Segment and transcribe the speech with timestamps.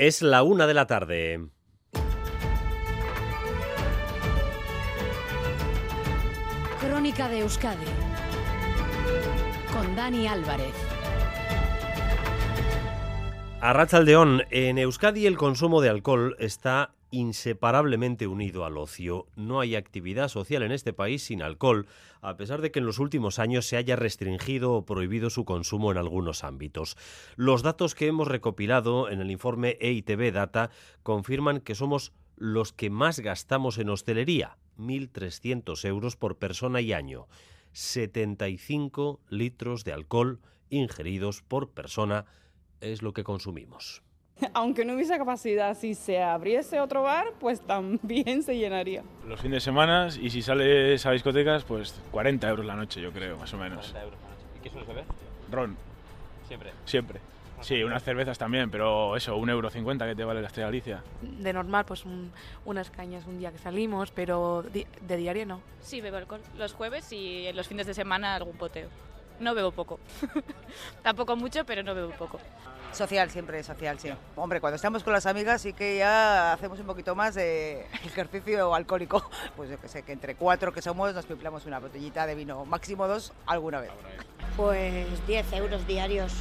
[0.00, 1.50] Es la una de la tarde.
[6.80, 7.84] Crónica de Euskadi
[9.70, 10.72] con Dani Álvarez.
[13.60, 19.26] A Rachaldeón, en Euskadi el consumo de alcohol está inseparablemente unido al ocio.
[19.36, 21.86] No hay actividad social en este país sin alcohol,
[22.20, 25.90] a pesar de que en los últimos años se haya restringido o prohibido su consumo
[25.90, 26.96] en algunos ámbitos.
[27.36, 30.70] Los datos que hemos recopilado en el informe EITB Data
[31.02, 37.28] confirman que somos los que más gastamos en hostelería, 1.300 euros por persona y año.
[37.72, 40.40] 75 litros de alcohol
[40.70, 42.24] ingeridos por persona
[42.80, 44.02] es lo que consumimos.
[44.54, 49.02] Aunque no hubiese capacidad, si se abriese otro bar, pues también se llenaría.
[49.26, 53.12] Los fines de semana y si sales a discotecas, pues 40 euros la noche, yo
[53.12, 53.78] creo, más o menos.
[53.92, 54.44] 40 euros la noche.
[54.58, 55.04] ¿Y qué sueles beber?
[55.50, 55.76] Ron,
[56.48, 56.70] Siempre.
[56.84, 57.20] siempre.
[57.62, 61.02] Sí, unas cervezas también, pero eso, un euro cincuenta que te vale la Estrella Galicia.
[61.20, 62.32] de normal, pues un-
[62.64, 65.60] unas cañas un día que salimos, pero di- de diario no.
[65.82, 66.40] Sí, bebo alcohol.
[66.56, 68.88] Los jueves y en los fines de semana algún poteo.
[69.40, 69.98] No bebo poco.
[71.02, 72.38] Tampoco mucho, pero no bebo poco.
[72.92, 74.10] Social, siempre social, sí.
[74.36, 78.74] Hombre, cuando estamos con las amigas sí que ya hacemos un poquito más de ejercicio
[78.74, 79.28] alcohólico.
[79.56, 82.64] Pues yo que sé, que entre cuatro que somos nos pimplamos una botellita de vino,
[82.64, 83.90] máximo dos, alguna vez.
[84.56, 86.32] Pues 10 euros diarios.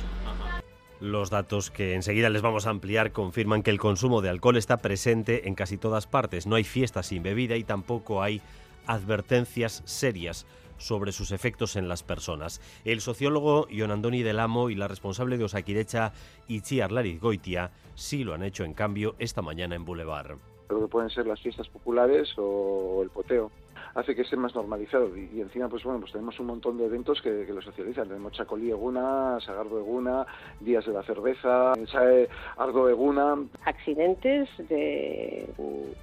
[1.00, 4.78] Los datos que enseguida les vamos a ampliar confirman que el consumo de alcohol está
[4.78, 6.46] presente en casi todas partes.
[6.46, 8.42] No hay fiesta sin bebida y tampoco hay
[8.86, 10.46] advertencias serias
[10.80, 12.60] sobre sus efectos en las personas.
[12.84, 16.14] El sociólogo Ion Andoni del Amo y la responsable de Osakidecha,
[16.48, 20.38] Itziar Goitia, sí lo han hecho en cambio esta mañana en Boulevard.
[20.68, 23.52] Creo que pueden ser las fiestas populares o el poteo.
[23.96, 26.86] Hace que esté más normalizado y, y encima pues bueno pues tenemos un montón de
[26.86, 28.08] eventos que, que lo socializan.
[28.08, 30.26] Tenemos Chacolí Eguna, Sagardo Eguna,
[30.60, 33.36] Días de la Cerveza, Sae Ardo Eguna.
[33.66, 35.50] Accidentes de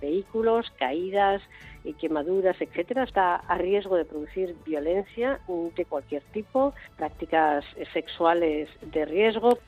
[0.00, 1.42] vehículos, caídas
[1.84, 5.40] y quemaduras, etcétera, está a riesgo de producir violencia
[5.76, 9.58] de cualquier tipo, prácticas sexuales de riesgo.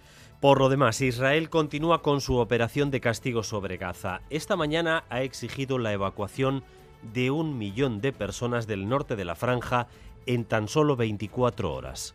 [0.40, 4.20] Por lo demás, Israel continúa con su operación de castigo sobre Gaza.
[4.30, 6.62] Esta mañana ha exigido la evacuación
[7.02, 9.88] de un millón de personas del norte de la franja
[10.26, 12.14] en tan solo 24 horas.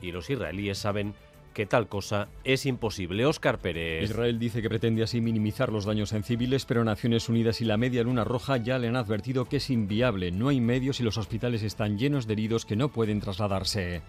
[0.00, 1.14] Y los israelíes saben
[1.54, 3.24] que tal cosa es imposible.
[3.24, 4.10] Óscar Pérez.
[4.10, 7.78] Israel dice que pretende así minimizar los daños en civiles, pero Naciones Unidas y la
[7.78, 10.30] Media Luna Roja ya le han advertido que es inviable.
[10.30, 14.02] No hay medios y los hospitales están llenos de heridos que no pueden trasladarse.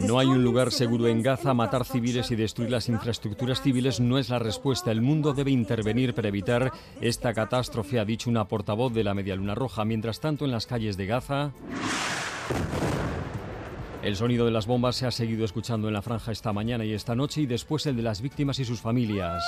[0.00, 1.54] No hay un lugar seguro en Gaza.
[1.54, 4.90] Matar civiles y destruir las infraestructuras civiles no es la respuesta.
[4.90, 9.36] El mundo debe intervenir para evitar esta catástrofe, ha dicho una portavoz de la Media
[9.36, 9.84] Luna Roja.
[9.84, 11.52] Mientras tanto, en las calles de Gaza.
[14.06, 16.92] El sonido de las bombas se ha seguido escuchando en la franja esta mañana y
[16.92, 19.42] esta noche y después el de las víctimas y sus familias.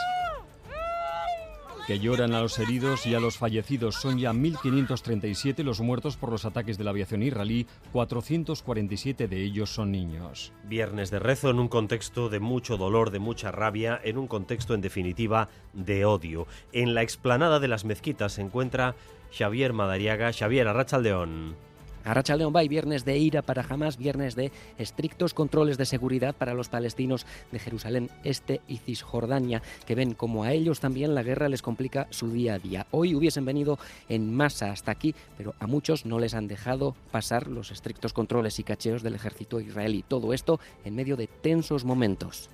[1.86, 3.94] Que lloran a los heridos y a los fallecidos.
[3.94, 9.70] Son ya 1.537 los muertos por los ataques de la aviación israelí, 447 de ellos
[9.70, 10.52] son niños.
[10.64, 14.74] Viernes de rezo en un contexto de mucho dolor, de mucha rabia, en un contexto
[14.74, 16.48] en definitiva de odio.
[16.72, 18.96] En la explanada de las mezquitas se encuentra
[19.30, 20.32] Xavier Madariaga.
[20.32, 21.67] Xavier Arrachaldeón.
[22.08, 26.54] Arracha León Bay, viernes de ira para Hamas, viernes de estrictos controles de seguridad para
[26.54, 31.50] los palestinos de Jerusalén Este y Cisjordania, que ven como a ellos también la guerra
[31.50, 32.86] les complica su día a día.
[32.92, 37.46] Hoy hubiesen venido en masa hasta aquí, pero a muchos no les han dejado pasar
[37.46, 40.02] los estrictos controles y cacheos del ejército israelí.
[40.08, 42.48] Todo esto en medio de tensos momentos.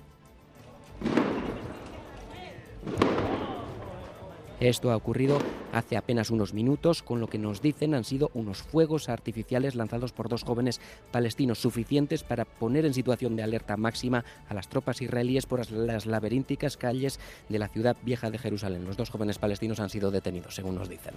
[4.65, 5.37] Esto ha ocurrido
[5.73, 10.11] hace apenas unos minutos, con lo que nos dicen han sido unos fuegos artificiales lanzados
[10.11, 10.81] por dos jóvenes
[11.11, 16.07] palestinos suficientes para poner en situación de alerta máxima a las tropas israelíes por las
[16.07, 18.85] laberínticas calles de la ciudad vieja de Jerusalén.
[18.85, 21.13] Los dos jóvenes palestinos han sido detenidos, según nos dicen.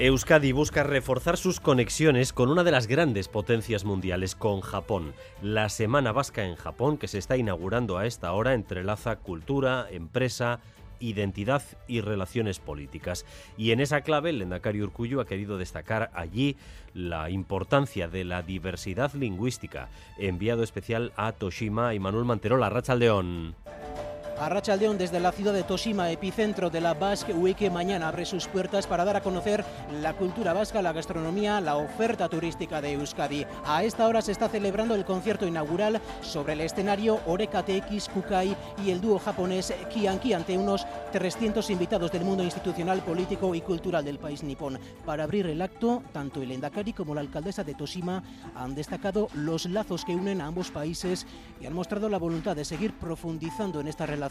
[0.00, 5.12] Euskadi busca reforzar sus conexiones con una de las grandes potencias mundiales, con Japón.
[5.42, 10.60] La Semana Vasca en Japón, que se está inaugurando a esta hora, entrelaza cultura, empresa,
[11.00, 13.26] identidad y relaciones políticas.
[13.56, 16.56] Y en esa clave, el Lendakari Urkullu ha querido destacar allí
[16.94, 19.88] la importancia de la diversidad lingüística.
[20.16, 23.56] Enviado especial a Toshima y Manuel Manterola, Rachaldeón.
[23.66, 28.46] A Rachaldeón desde la ciudad de Toshima, epicentro de la Basque Week, mañana abre sus
[28.46, 29.64] puertas para dar a conocer
[30.00, 33.44] la cultura vasca, la gastronomía, la oferta turística de Euskadi.
[33.66, 38.56] A esta hora se está celebrando el concierto inaugural sobre el escenario Oreka TX Kukai
[38.84, 44.04] y el dúo japonés Kianki ante unos 300 invitados del mundo institucional, político y cultural
[44.04, 44.78] del país nipón.
[45.04, 48.22] Para abrir el acto, tanto el Endakari como la alcaldesa de Toshima
[48.54, 51.26] han destacado los lazos que unen a ambos países
[51.60, 54.27] y han mostrado la voluntad de seguir profundizando en esta relación.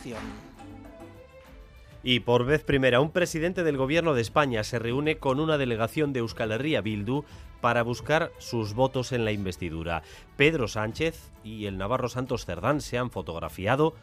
[2.03, 6.13] Y por vez primera, un presidente del gobierno de España se reúne con una delegación
[6.13, 7.25] de Euskal Herria Bildu
[7.59, 10.03] para buscar sus votos en la investidura.
[10.38, 13.94] Pedro Sánchez y el Navarro Santos Cerdán se han fotografiado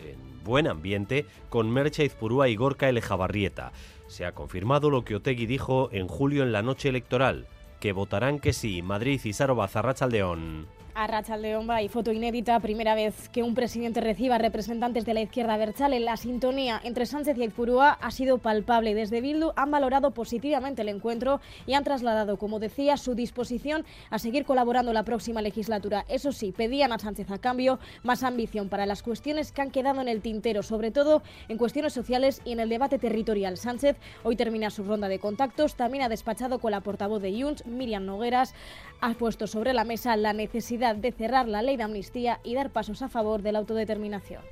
[0.00, 3.72] en buen ambiente con Merche Izpurúa y Gorka Elejabarrieta.
[4.08, 7.46] Se ha confirmado lo que Otegui dijo en julio en la noche electoral,
[7.80, 10.66] que votarán que sí Madrid y Saroba Zarrachaldeón.
[10.98, 15.58] A Rachaldeón y foto inédita, primera vez que un presidente reciba representantes de la izquierda
[15.58, 16.00] berchale.
[16.00, 18.94] La sintonía entre Sánchez y Aizpurúa ha sido palpable.
[18.94, 24.18] Desde Bildu han valorado positivamente el encuentro y han trasladado, como decía, su disposición a
[24.18, 26.06] seguir colaborando la próxima legislatura.
[26.08, 30.00] Eso sí, pedían a Sánchez a cambio más ambición para las cuestiones que han quedado
[30.00, 33.58] en el tintero, sobre todo en cuestiones sociales y en el debate territorial.
[33.58, 37.66] Sánchez hoy termina su ronda de contactos, también ha despachado con la portavoz de Junts,
[37.66, 38.54] Miriam Nogueras,
[39.02, 42.70] ha puesto sobre la mesa la necesidad de cerrar la ley de amnistía y dar
[42.70, 44.42] pasos a favor de la autodeterminación.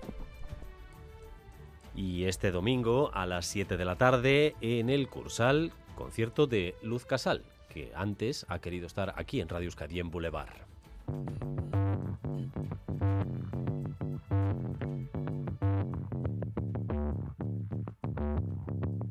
[1.94, 7.06] Y este domingo a las 7 de la tarde en el Cursal, concierto de Luz
[7.06, 10.64] Casal, que antes ha querido estar aquí en Radio Euskadi en Boulevard.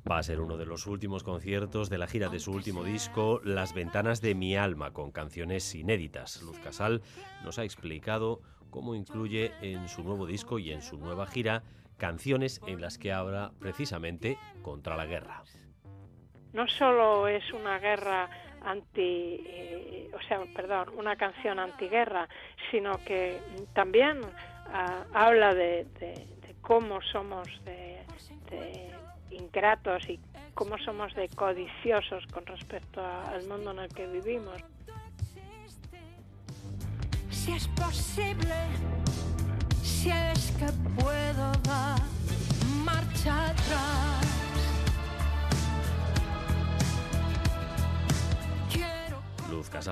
[0.09, 3.39] Va a ser uno de los últimos conciertos de la gira de su último disco,
[3.45, 6.41] Las Ventanas de mi Alma, con canciones inéditas.
[6.41, 7.01] Luz Casal
[7.45, 11.63] nos ha explicado cómo incluye en su nuevo disco y en su nueva gira
[11.97, 15.43] canciones en las que habla precisamente contra la guerra.
[16.51, 18.29] No solo es una guerra
[18.61, 22.27] anti, eh, o sea, perdón, una canción antiguerra,
[22.71, 23.39] sino que
[23.73, 24.19] también
[24.67, 28.01] ah, habla de, de, de, cómo somos de,
[28.49, 28.92] de
[29.33, 30.19] ingratos y
[30.53, 34.57] cómo somos de codiciosos con respecto al mundo en el que vivimos.
[37.29, 38.55] Si es posible,
[39.81, 40.67] si es que
[41.01, 41.99] puedo dar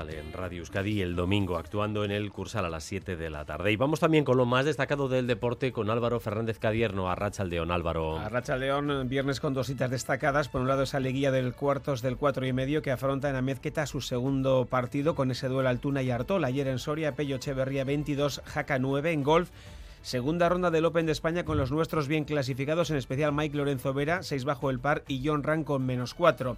[0.10, 3.72] En Radio Euskadi el domingo actuando en el Cursal a las 7 de la tarde.
[3.72, 7.70] Y vamos también con lo más destacado del deporte con Álvaro Fernández Cadierno, a Rachaldeón.
[7.70, 8.18] Álvaro.
[8.18, 10.50] A Rachaldeón, viernes con dos citas destacadas.
[10.50, 13.86] Por un lado esa leguía del cuartos del cuatro y medio que afronta en Amezqueta
[13.86, 16.46] su segundo partido con ese duelo Altuna y Artol.
[16.46, 19.52] Ayer en Soria, Pello Echeverría 22, Jaca 9 en golf.
[20.02, 23.94] Segunda ronda del Open de España con los nuestros bien clasificados, en especial Mike Lorenzo
[23.94, 26.58] Vera, 6 bajo el par, y John Ran con menos 4.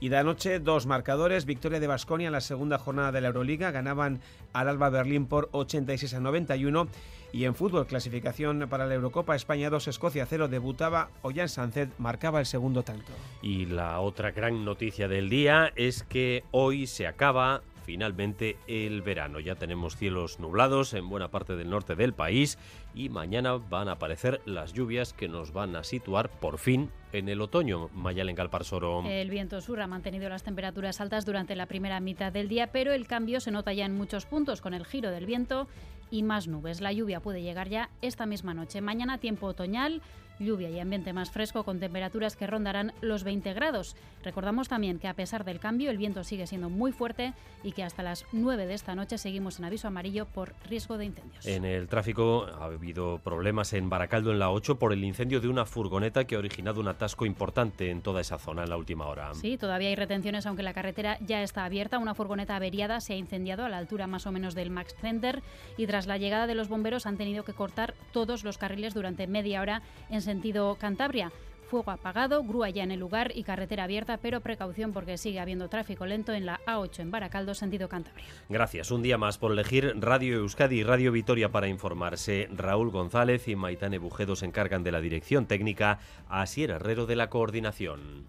[0.00, 1.44] Y de anoche, dos marcadores.
[1.44, 3.70] Victoria de Basconia en la segunda jornada de la Euroliga.
[3.70, 4.20] Ganaban
[4.54, 6.88] al Alba Berlín por 86 a 91.
[7.32, 10.48] Y en fútbol, clasificación para la Eurocopa España 2, Escocia 0.
[10.48, 13.12] Debutaba Ollán Sancet, marcaba el segundo tanto.
[13.42, 19.40] Y la otra gran noticia del día es que hoy se acaba finalmente el verano.
[19.40, 22.56] Ya tenemos cielos nublados en buena parte del norte del país
[22.94, 27.28] y mañana van a aparecer las lluvias que nos van a situar por fin en
[27.28, 27.88] el otoño.
[27.92, 29.02] Mayalen Galparsoro.
[29.04, 32.92] El viento sur ha mantenido las temperaturas altas durante la primera mitad del día, pero
[32.92, 35.66] el cambio se nota ya en muchos puntos con el giro del viento
[36.12, 36.80] y más nubes.
[36.80, 38.80] La lluvia puede llegar ya esta misma noche.
[38.80, 40.00] Mañana tiempo otoñal,
[40.40, 43.96] lluvia y ambiente más fresco con temperaturas que rondarán los 20 grados.
[44.24, 47.32] Recordamos también que a pesar del cambio el viento sigue siendo muy fuerte
[47.62, 51.04] y que hasta las 9 de esta noche seguimos en aviso amarillo por riesgo de
[51.06, 51.46] incendios.
[51.46, 55.48] En el tráfico ha habido problemas en Baracaldo en la 8 por el incendio de
[55.48, 59.06] una furgoneta que ha originado un atasco importante en toda esa zona en la última
[59.06, 59.34] hora.
[59.34, 61.98] Sí, todavía hay retenciones aunque la carretera ya está abierta.
[61.98, 65.42] Una furgoneta averiada se ha incendiado a la altura más o menos del Max Center
[65.76, 69.26] y tras la llegada de los bomberos han tenido que cortar todos los carriles durante
[69.26, 71.32] media hora en sentido Cantabria.
[71.68, 75.68] Fuego apagado, grúa ya en el lugar y carretera abierta, pero precaución porque sigue habiendo
[75.68, 78.24] tráfico lento en la A8 en Baracaldo, sentido Cantabria.
[78.48, 82.48] Gracias un día más por elegir Radio Euskadi y Radio Vitoria para informarse.
[82.52, 87.28] Raúl González y Maitane Bujedo se encargan de la dirección técnica, Asier Herrero de la
[87.28, 88.26] coordinación.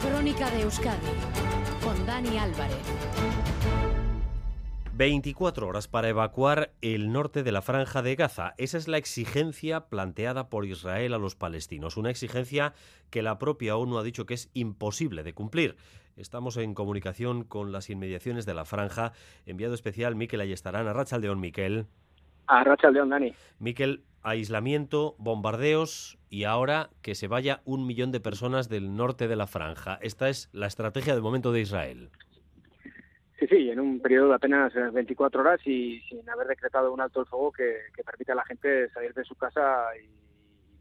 [0.00, 1.06] Crónica de Euskadi
[1.82, 2.78] con Dani Álvarez.
[5.00, 8.52] 24 horas para evacuar el norte de la franja de Gaza.
[8.58, 11.96] Esa es la exigencia planteada por Israel a los palestinos.
[11.96, 12.74] Una exigencia
[13.08, 15.76] que la propia ONU ha dicho que es imposible de cumplir.
[16.18, 19.12] Estamos en comunicación con las inmediaciones de la franja.
[19.46, 21.86] Enviado especial Miquel Ayestarán, a Rachaldeón Miquel.
[22.46, 23.32] A Racha León, Dani.
[23.58, 29.36] Miquel, aislamiento, bombardeos y ahora que se vaya un millón de personas del norte de
[29.36, 29.98] la franja.
[30.02, 32.10] Esta es la estrategia de momento de Israel.
[33.40, 37.20] Sí, sí, en un periodo de apenas 24 horas y sin haber decretado un alto
[37.20, 40.06] el fuego que, que permite a la gente salir de su casa y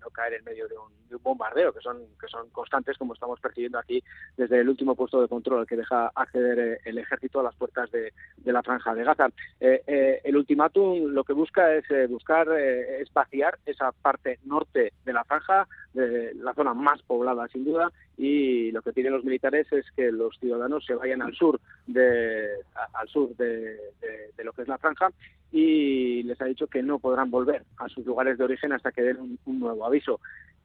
[0.02, 3.14] no caer en medio de un, de un, bombardeo, que son, que son constantes, como
[3.14, 4.04] estamos percibiendo aquí
[4.38, 7.92] desde el último puesto de control que deja acceder eh, el ejército a las puertas
[7.92, 9.28] de, de la franja de Gaza.
[9.60, 12.48] Eh, eh, el ultimátum lo que busca es eh, buscar
[13.00, 18.72] espaciar esa parte norte de la franja, de la zona más poblada sin duda, y
[18.72, 22.48] lo que piden los militares es que los ciudadanos se vayan al sur de,
[22.94, 23.78] al sur de,
[24.36, 25.10] de, lo que es la franja
[25.52, 29.02] y les ha dicho que no podrán volver a sus lugares de origen hasta que
[29.02, 30.20] den un nuevo aviso.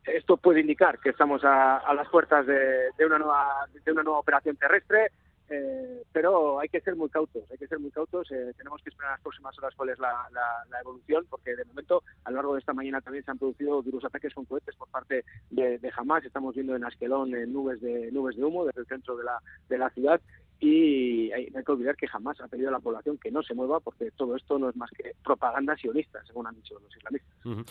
[0.05, 4.19] Esto puede indicar que estamos a, las puertas de, de, una nueva, de una nueva
[4.19, 5.11] operación terrestre,
[5.49, 8.31] eh, pero hay que ser muy cautos, hay que ser muy cautos.
[8.31, 11.65] Eh, tenemos que esperar las próximas horas cuál es la, la, la, evolución, porque de
[11.67, 14.75] momento, a lo largo de esta mañana también se han producido duros ataques con cohetes
[14.77, 16.25] por parte de, de Hamas.
[16.25, 19.39] Estamos viendo en Askelón eh, nubes de nubes de humo desde el centro de la,
[19.69, 20.21] de la ciudad
[20.65, 23.43] y hay, no hay que olvidar que jamás ha pedido a la población que no
[23.43, 26.97] se mueva porque todo esto no es más que propaganda sionista, según han dicho los
[26.97, 27.31] islamistas.
[27.45, 27.65] Uh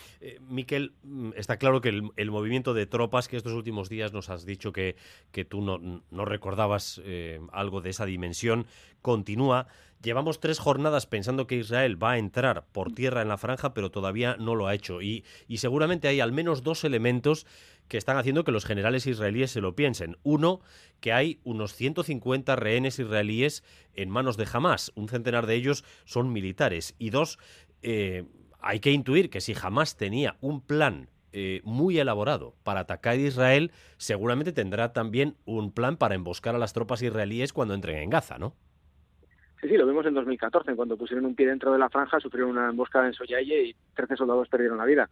[0.47, 0.93] Miquel,
[1.35, 4.71] está claro que el, el, movimiento de tropas que estos últimos días nos has dicho
[4.71, 4.95] que,
[5.31, 8.67] que tú no, no recordabas eh, algo de esa dimensión,
[9.01, 9.67] continúa.
[10.03, 13.89] Llevamos tres jornadas pensando que Israel va a entrar por tierra en la franja, pero
[13.89, 15.01] todavía no lo ha hecho.
[15.01, 17.47] Y, y seguramente hay al menos dos elementos
[17.93, 20.17] que están haciendo que los generales israelíes se lo piensen.
[20.23, 20.62] Uno,
[21.00, 24.91] que hay unos 150 rehenes israelíes en manos de Hamas.
[24.95, 26.95] Un centenar de ellos son militares.
[26.97, 27.38] Y dos,
[27.83, 28.23] eh,
[28.62, 33.17] hay que intuir que si Hamas tenía un plan eh, muy elaborado para atacar a
[33.17, 38.09] Israel, seguramente tendrá también un plan para emboscar a las tropas israelíes cuando entren en
[38.09, 38.55] Gaza, ¿no?
[39.62, 42.50] Sí, sí, lo vimos en 2014, cuando pusieron un pie dentro de la franja, sufrieron
[42.57, 45.12] una emboscada en Soyaye y 13 soldados perdieron la vida.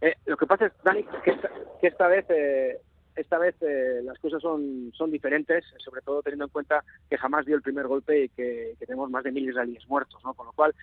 [0.00, 2.80] Eh, lo que pasa es, Dani, que esta, vez, eh,
[3.16, 7.44] esta vez eh, las cosas son, son diferentes, sobre todo teniendo en cuenta que jamás
[7.44, 10.34] dio el primer golpe y que, tenemos más de mil israelíes muertos, ¿no?
[10.34, 10.74] Con lo cual,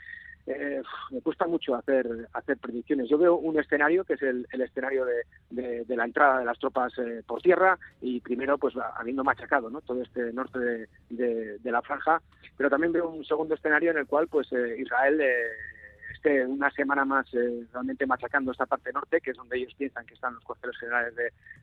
[0.48, 0.82] eh,
[1.12, 3.10] me cuesta mucho hacer, hacer predicciones.
[3.10, 7.22] Yo veo un escenario que es el, escenario de, la entrada de las tropas eh,
[7.28, 9.82] por tierra y primero pues habiendo machacado ¿no?
[9.82, 10.58] todo este norte
[11.10, 12.22] de, de, la franja,
[12.56, 15.22] pero también veo un segundo escenario en el cual pues eh, Israel
[16.18, 20.06] esté una semana más eh, realmente machacando esta parte norte, que es donde ellos piensan
[20.06, 21.16] que están los cuarteles generales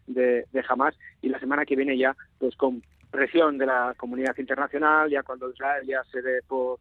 [0.07, 4.37] de, de, Hamas, y la semana que viene ya pues con presión de la comunidad
[4.39, 6.79] internacional, ya cuando Israel ya se dé por,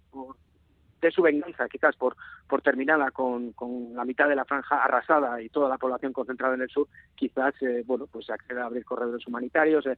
[1.02, 2.16] de su venganza, quizás por,
[2.48, 6.56] por terminarla con, con, la mitad de la franja arrasada y toda la población concentrada
[6.56, 9.86] en el sur, quizás, eh, bueno, pues acceda a abrir corredores humanitarios.
[9.86, 9.98] Eh.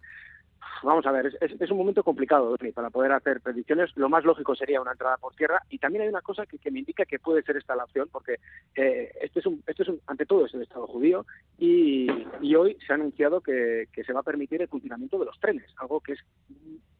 [0.83, 3.91] Vamos a ver, es, un momento complicado para poder hacer predicciones.
[3.95, 6.79] Lo más lógico sería una entrada por tierra y también hay una cosa que, me
[6.79, 8.39] indica que puede ser esta la opción, porque
[8.75, 11.25] eh, este es un, este es un, ante todo es el Estado judío
[11.57, 12.07] y,
[12.55, 15.99] hoy se ha anunciado que, se va a permitir el funcionamiento de los trenes, algo
[15.99, 16.19] que es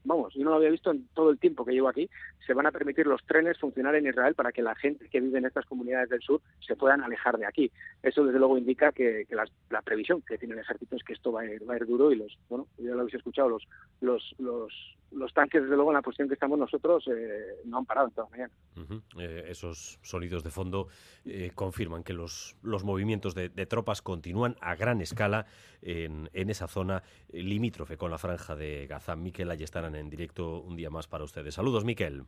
[0.05, 2.10] vamos, yo no lo había visto en todo el tiempo que llevo aquí,
[2.45, 5.39] se van a permitir los trenes funcionar en Israel para que la gente que vive
[5.39, 7.72] en estas comunidades del sur se puedan alejar de aquí.
[8.03, 11.13] Eso desde luego indica que, que la, la, previsión que tiene el ejército es que
[11.13, 13.50] esto va a ir, va a ir duro y los, bueno, ya lo habéis escuchado,
[13.55, 13.67] los,
[14.01, 17.85] los, los, los tanques desde luego en la posición que estamos nosotros eh, no han
[17.85, 18.53] parado en toda la mañana.
[18.75, 19.01] Uh -huh.
[19.19, 20.88] eh, esos sonidos de fondo
[21.25, 25.45] eh, confirman que los, los movimientos de, de, tropas continúan a gran escala
[25.81, 29.15] en, en esa zona limítrofe con la franja de Gaza.
[29.15, 31.55] Miquel Ayestarán en directo un día más para ustedes.
[31.55, 32.24] Saludos, Miquel.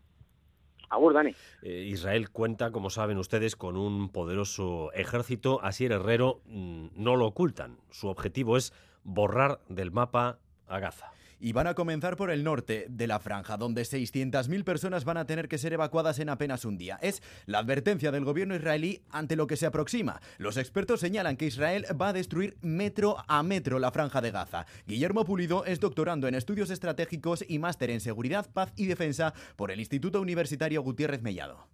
[0.90, 1.36] Agur, Dani.
[1.64, 5.60] Eh, Israel cuenta, como saben ustedes, con un poderoso ejército.
[5.62, 7.78] Asier Herrero mmm, no lo ocultan.
[7.90, 12.86] Su objetivo es borrar del mapa a Gaza y van a comenzar por el norte
[12.90, 16.78] de la franja, donde 600.000 personas van a tener que ser evacuadas en apenas un
[16.78, 16.98] día.
[17.02, 20.22] Es la advertencia del gobierno israelí ante lo que se aproxima.
[20.38, 24.66] Los expertos señalan que Israel va a destruir metro a metro la franja de Gaza.
[24.88, 29.72] Guillermo Pulido es doctorando en estudios estratégicos y máster en seguridad, paz y defensa por
[29.72, 31.68] el Instituto Universitario Gutiérrez Mellado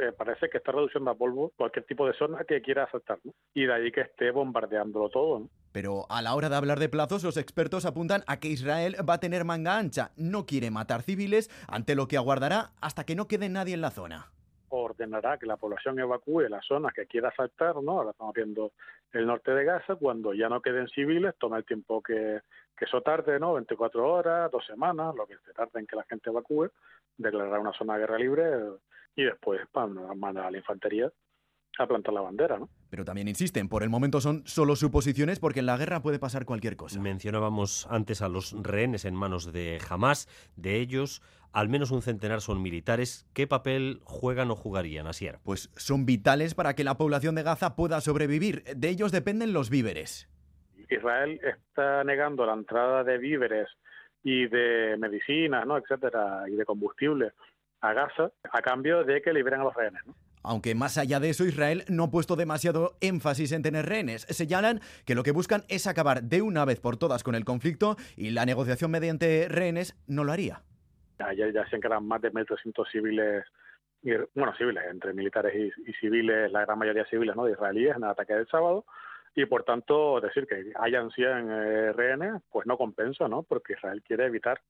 [0.00, 3.32] eh, parece que está reduciendo a polvo cualquier tipo de zona que quiera asaltar, ¿no?
[3.54, 5.48] Y de ahí que esté bombardeándolo todo.
[5.72, 9.14] Pero a la hora de hablar de plazos, los expertos apuntan a que Israel va
[9.14, 13.28] a tener manga ancha, no quiere matar civiles, ante lo que aguardará hasta que no
[13.28, 14.32] quede nadie en la zona
[14.76, 17.98] ordenará que la población evacúe las zonas que quiera asaltar, ¿no?
[17.98, 18.72] Ahora estamos viendo
[19.12, 22.40] el norte de Gaza, cuando ya no queden civiles, toma el tiempo que,
[22.76, 23.54] que eso tarde, ¿no?
[23.54, 26.70] 24 horas, dos semanas, lo que se tarde en que la gente evacúe,
[27.16, 28.50] declarar una zona de guerra libre
[29.16, 31.10] y después mandar a la infantería
[31.78, 32.68] a plantar la bandera, ¿no?
[32.90, 36.44] Pero también insisten, por el momento son solo suposiciones porque en la guerra puede pasar
[36.44, 37.00] cualquier cosa.
[37.00, 40.28] Mencionábamos antes a los rehenes en manos de Hamas.
[40.56, 43.26] De ellos, al menos un centenar son militares.
[43.32, 45.38] ¿Qué papel juegan o jugarían, Asier?
[45.44, 48.64] Pues son vitales para que la población de Gaza pueda sobrevivir.
[48.76, 50.28] De ellos dependen los víveres.
[50.88, 53.68] Israel está negando la entrada de víveres
[54.24, 55.78] y de medicinas, ¿no?
[55.78, 57.32] etcétera, y de combustible
[57.80, 60.04] a Gaza a cambio de que liberen a los rehenes.
[60.06, 60.14] ¿no?
[60.42, 64.22] Aunque más allá de eso, Israel no ha puesto demasiado énfasis en tener rehenes.
[64.22, 67.96] Señalan que lo que buscan es acabar de una vez por todas con el conflicto
[68.16, 70.62] y la negociación mediante rehenes no lo haría.
[71.18, 73.44] Ayer ya se encargan más de 1.300 civiles,
[74.34, 77.44] bueno, civiles, entre militares y, civiles, la gran mayoría civiles, ¿no?
[77.44, 78.86] De israelíes en el ataque del sábado.
[79.34, 83.42] Y por tanto, decir que hayan 100 eh, rehenes, pues no compensa, ¿no?
[83.42, 84.60] Porque Israel quiere evitar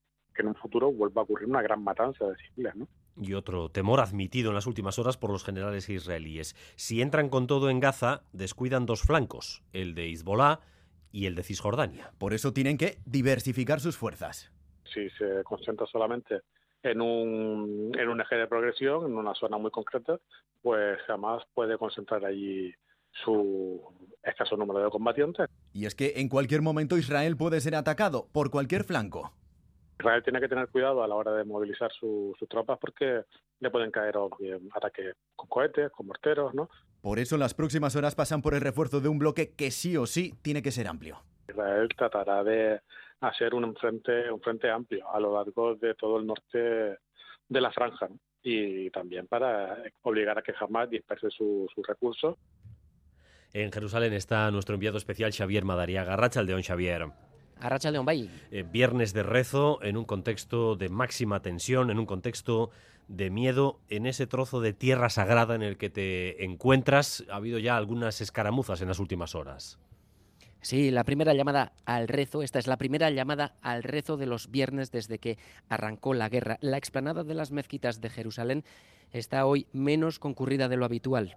[0.41, 2.89] que en un futuro vuelva a ocurrir una gran matanza de civiles, ¿no?
[3.21, 6.57] Y otro temor admitido en las últimas horas por los generales israelíes.
[6.77, 10.61] Si entran con todo en Gaza, descuidan dos flancos, el de Hezbollah
[11.13, 12.13] y el de Cisjordania.
[12.19, 14.51] Por eso tienen que diversificar sus fuerzas.
[14.85, 16.41] Si se concentra solamente
[16.83, 20.19] en un, en un eje de progresión, en una zona muy concreta,
[20.63, 22.73] pues jamás puede concentrar allí
[23.25, 23.83] su
[24.23, 25.47] escaso número de combatientes.
[25.75, 29.33] Y es que en cualquier momento Israel puede ser atacado por cualquier flanco.
[30.01, 33.25] Israel tiene que tener cuidado a la hora de movilizar sus tropas porque
[33.61, 34.15] le pueden caer
[34.75, 36.69] ataques con cohetes, con morteros, ¿no?
[37.03, 40.07] Por eso las próximas horas pasan por el refuerzo de un bloque que sí o
[40.07, 41.23] sí tiene que ser amplio.
[41.49, 42.81] Israel tratará de
[43.21, 46.59] hacer un frente, un frente amplio a lo largo de todo el norte
[47.49, 48.09] de la franja
[48.43, 52.37] y también para obligar a que jamás disperse sus recursos.
[53.53, 56.17] En Jerusalén está nuestro enviado especial Xavier Madariaga.
[56.17, 57.09] Racha Aldeón, Xavier.
[57.61, 58.31] Arracha León Bay.
[58.51, 62.71] Eh, viernes de rezo en un contexto de máxima tensión, en un contexto
[63.09, 67.25] de miedo, en ese trozo de tierra sagrada en el que te encuentras.
[67.31, 69.79] Ha habido ya algunas escaramuzas en las últimas horas.
[70.63, 74.51] Sí, la primera llamada al rezo, esta es la primera llamada al rezo de los
[74.51, 75.39] viernes desde que
[75.69, 76.59] arrancó la guerra.
[76.61, 78.65] La explanada de las mezquitas de Jerusalén
[79.11, 81.37] está hoy menos concurrida de lo habitual.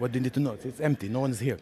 [0.00, 0.54] What do you need to know?
[0.54, 1.08] It's empty.
[1.08, 1.58] No one's here.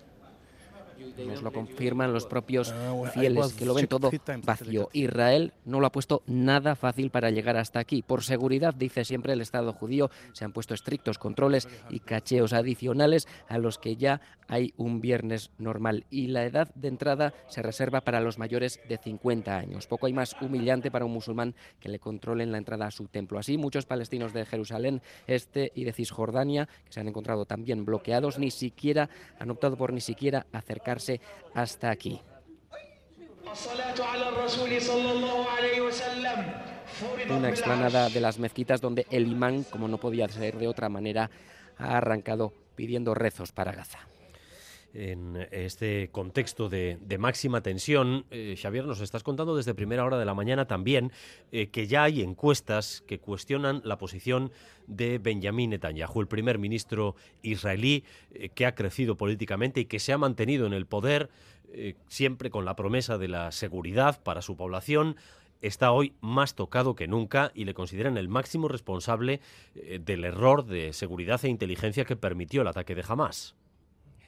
[1.27, 2.75] Nos lo confirman los propios
[3.13, 4.11] fieles que lo ven todo
[4.45, 4.89] vacío.
[4.93, 8.03] Israel no lo ha puesto nada fácil para llegar hasta aquí.
[8.03, 13.29] Por seguridad, dice siempre el Estado judío, se han puesto estrictos controles y cacheos adicionales
[13.49, 16.05] a los que ya hay un viernes normal.
[16.11, 19.87] Y la edad de entrada se reserva para los mayores de 50 años.
[19.87, 23.39] Poco hay más humillante para un musulmán que le controlen la entrada a su templo.
[23.39, 28.39] Así, muchos palestinos de Jerusalén Este y de Cisjordania, que se han encontrado también bloqueados,
[28.39, 30.86] ni siquiera han optado por ni siquiera acercarse
[31.55, 32.21] hasta aquí.
[37.29, 41.31] Una explanada de las mezquitas donde el imán, como no podía ser de otra manera,
[41.79, 43.99] ha arrancado pidiendo rezos para Gaza
[44.97, 48.25] en este contexto de, máxima tensión.
[48.31, 51.13] Eh, Xavier, nos estás contando desde primera hora de la mañana también
[51.53, 54.53] eh, que ya hay encuestas que cuestionan la posición
[54.87, 60.15] de Benjamín Netanyahu, el primer ministro israelí eh, que ha crecido políticamente y que se
[60.15, 61.31] ha mantenido en el poder
[62.07, 65.17] siempre con la promesa de la seguridad para su población
[65.61, 69.41] está hoy más tocado que nunca y le consideran el máximo responsable
[69.75, 73.57] del error de seguridad e inteligencia que permitió el ataque de Hamas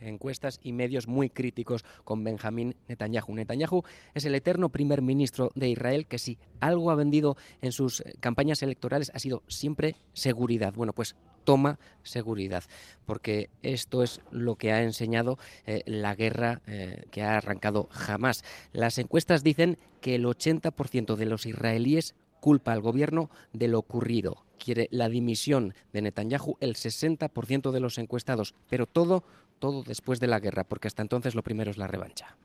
[0.01, 3.35] encuestas y medios muy críticos con Benjamín Netanyahu.
[3.35, 3.83] Netanyahu
[4.15, 8.15] es el eterno primer ministro de Israel que si algo ha vendido en sus eh,
[8.21, 10.75] campañas electorales ha sido siempre seguridad.
[10.75, 12.65] Bueno, pues toma seguridad,
[13.07, 18.45] porque esto es lo que ha enseñado eh, la guerra eh, que ha arrancado jamás.
[18.73, 24.45] Las encuestas dicen que el 80% de los israelíes culpa al gobierno de lo ocurrido.
[24.59, 29.25] Quiere la dimisión de Netanyahu el 60% de los encuestados, pero todo
[29.59, 32.37] todo después de la guerra, porque hasta entonces lo primero es la revancha.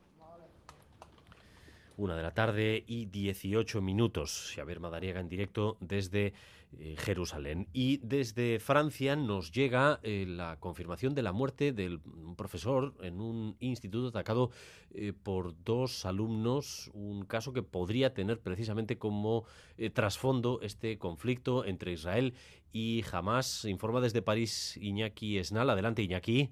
[1.96, 4.52] Una de la tarde y 18 minutos.
[4.54, 6.32] Xavier Madariaga en directo desde
[6.80, 7.68] eh, Jerusalén.
[7.72, 12.00] Y desde Francia nos llega eh, la confirmación de la muerte del
[12.36, 14.50] profesor en un instituto atacado
[14.92, 16.90] eh, por dos alumnos.
[16.94, 19.44] Un caso que podría tener precisamente como
[19.92, 22.34] trasfondo este conflicto entre Israel
[22.72, 23.66] y Hamas.
[23.66, 25.70] Informa desde París Iñaki Esnal.
[25.70, 26.50] Adelante, Iñaki.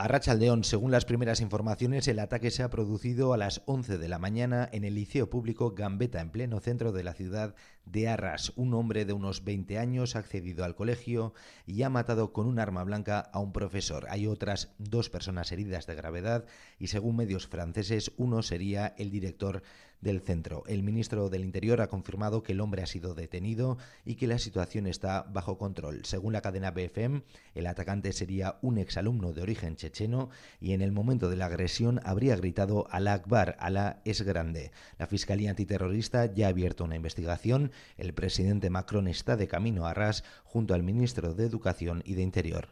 [0.00, 4.08] A Rachaldeón, según las primeras informaciones, el ataque se ha producido a las 11 de
[4.08, 8.52] la mañana en el Liceo Público Gambetta, en pleno centro de la ciudad de Arras.
[8.56, 11.34] Un hombre de unos 20 años ha accedido al colegio
[11.66, 14.06] y ha matado con un arma blanca a un profesor.
[14.10, 16.44] Hay otras dos personas heridas de gravedad
[16.78, 19.62] y según medios franceses uno sería el director
[20.00, 20.64] del centro.
[20.66, 24.38] El ministro del Interior ha confirmado que el hombre ha sido detenido y que la
[24.38, 26.04] situación está bajo control.
[26.04, 27.22] Según la cadena BFM,
[27.54, 32.00] el atacante sería un exalumno de origen checheno y en el momento de la agresión
[32.04, 34.72] habría gritado Alá Akbar, Alá es grande.
[34.98, 37.69] La Fiscalía Antiterrorista ya ha abierto una investigación.
[37.96, 42.22] El presidente Macron está de camino a Ras junto al ministro de Educación y de
[42.22, 42.68] Interior.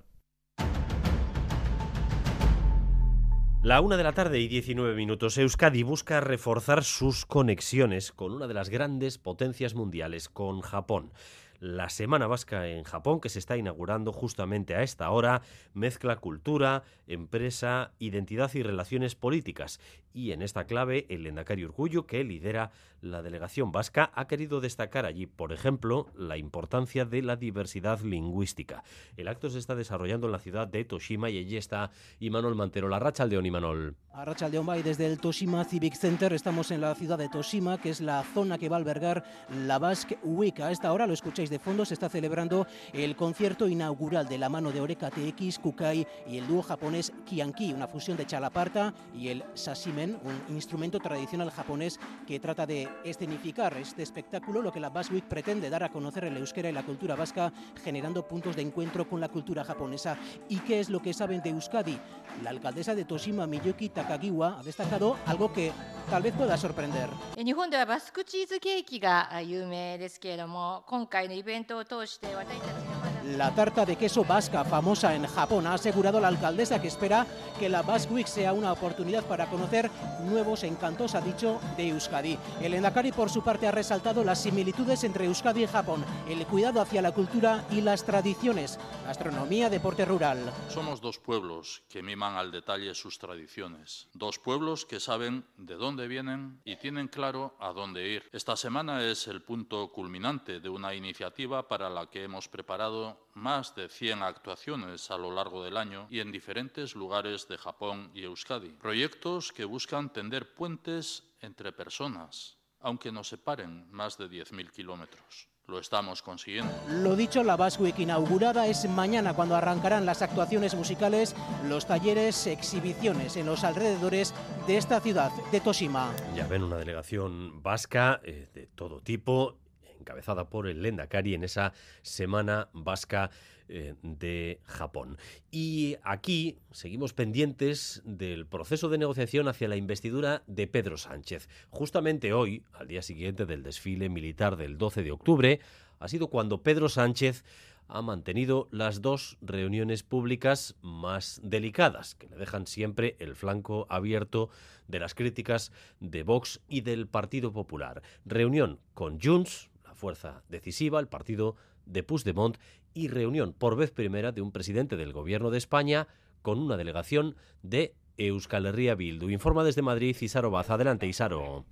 [3.60, 5.36] La una de la tarde y 19 minutos.
[5.36, 11.12] Euskadi busca reforzar sus conexiones con una de las grandes potencias mundiales, con Japón.
[11.58, 15.42] La Semana Vasca en Japón, que se está inaugurando justamente a esta hora,
[15.74, 19.80] mezcla cultura, empresa, identidad y relaciones políticas.
[20.18, 25.06] Y en esta clave, el Endacari Urcullo, que lidera la delegación vasca, ha querido destacar
[25.06, 28.82] allí, por ejemplo, la importancia de la diversidad lingüística.
[29.16, 32.88] El acto se está desarrollando en la ciudad de Toshima y allí está Imanol Mantero.
[32.88, 33.94] La Racha Aldeón, Imanol.
[34.12, 37.80] A Racha Aldeón y desde el Toshima Civic Center estamos en la ciudad de Toshima,
[37.80, 39.22] que es la zona que va a albergar
[39.64, 40.58] la Basque Week.
[40.58, 44.48] A esta hora lo escucháis de fondo, se está celebrando el concierto inaugural de la
[44.48, 49.28] mano de Oreka TX, Kukai y el dúo japonés Kianki, una fusión de chalaparta y
[49.28, 54.89] el sashimen, un instrumento tradicional japonés que trata de escenificar este espectáculo, lo que la
[54.89, 57.51] Basque Week pretende dar a conocer el euskera y la cultura vasca,
[57.83, 60.17] generando puntos de encuentro con la cultura japonesa.
[60.49, 61.99] ¿Y qué es lo que saben de Euskadi?
[62.43, 65.71] La alcaldesa de Toshima, Miyuki Takagiwa, ha destacado algo que
[66.09, 67.09] tal vez pueda sorprender.
[67.37, 77.26] 日本ではバスクチーズケーキが有名ですけれども今回のイベントを通して私たちがまだ la tarta de queso vasca, famosa en Japón, ha asegurado la alcaldesa que espera
[77.58, 79.90] que la Basque Week sea una oportunidad para conocer
[80.22, 82.38] nuevos encantos, ha dicho, de Euskadi.
[82.62, 86.80] El Endacari, por su parte, ha resaltado las similitudes entre Euskadi y Japón, el cuidado
[86.80, 90.50] hacia la cultura y las tradiciones, gastronomía, deporte rural.
[90.68, 96.08] Somos dos pueblos que miman al detalle sus tradiciones, dos pueblos que saben de dónde
[96.08, 98.22] vienen y tienen claro a dónde ir.
[98.32, 103.74] Esta semana es el punto culminante de una iniciativa para la que hemos preparado más
[103.74, 108.24] de 100 actuaciones a lo largo del año y en diferentes lugares de Japón y
[108.24, 108.70] Euskadi.
[108.70, 115.48] Proyectos que buscan tender puentes entre personas, aunque nos separen más de 10.000 kilómetros.
[115.68, 116.72] Lo estamos consiguiendo.
[116.88, 121.36] Lo dicho, la Basque Week inaugurada es mañana cuando arrancarán las actuaciones musicales,
[121.68, 124.34] los talleres, exhibiciones en los alrededores
[124.66, 126.10] de esta ciudad, de Toshima.
[126.34, 129.58] Ya ven una delegación vasca eh, de todo tipo
[129.98, 133.30] encabezada por el Lendakari en esa semana vasca
[133.68, 135.18] eh, de Japón.
[135.50, 141.48] Y aquí seguimos pendientes del proceso de negociación hacia la investidura de Pedro Sánchez.
[141.68, 145.60] Justamente hoy, al día siguiente del desfile militar del 12 de octubre,
[146.00, 147.44] ha sido cuando Pedro Sánchez
[147.88, 154.50] ha mantenido las dos reuniones públicas más delicadas, que le dejan siempre el flanco abierto
[154.86, 158.02] de las críticas de Vox y del Partido Popular.
[158.24, 162.56] Reunión con Junts, fuerza decisiva, el partido de Puigdemont,
[162.94, 166.08] y reunión por vez primera de un presidente del Gobierno de España
[166.42, 169.28] con una delegación de Euskal Herria Bildu.
[169.30, 170.74] Informa desde Madrid Isaro Baza.
[170.74, 171.64] Adelante, Isaro.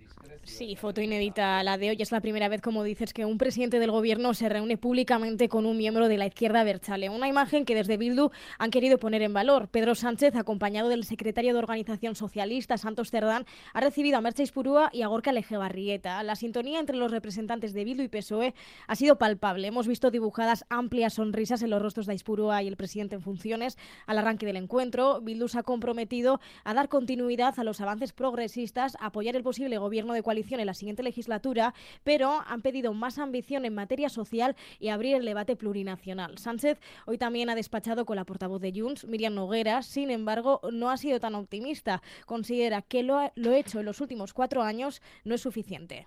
[0.47, 1.97] Sí, foto inédita la de hoy.
[1.99, 5.67] Es la primera vez, como dices, que un presidente del gobierno se reúne públicamente con
[5.67, 7.09] un miembro de la izquierda Berchale.
[7.09, 9.67] Una imagen que desde Bildu han querido poner en valor.
[9.67, 14.89] Pedro Sánchez, acompañado del secretario de Organización Socialista, Santos Cerdán, ha recibido a Merche Ispurúa
[14.93, 16.23] y a Gorka Lejebarrieta.
[16.23, 18.55] La sintonía entre los representantes de Bildu y PSOE
[18.87, 19.67] ha sido palpable.
[19.67, 23.77] Hemos visto dibujadas amplias sonrisas en los rostros de Ispurúa y el presidente en funciones
[24.07, 25.21] al arranque del encuentro.
[25.21, 29.79] Bildu se ha comprometido a dar continuidad a los avances progresistas, a apoyar el posible
[29.79, 31.73] gobierno de coalición en la siguiente legislatura,
[32.05, 36.37] pero han pedido más ambición en materia social y abrir el debate plurinacional.
[36.37, 40.91] Sánchez hoy también ha despachado con la portavoz de Junts, Miriam Noguera, sin embargo, no
[40.91, 42.03] ha sido tan optimista.
[42.27, 46.07] Considera que lo, lo hecho en los últimos cuatro años no es suficiente.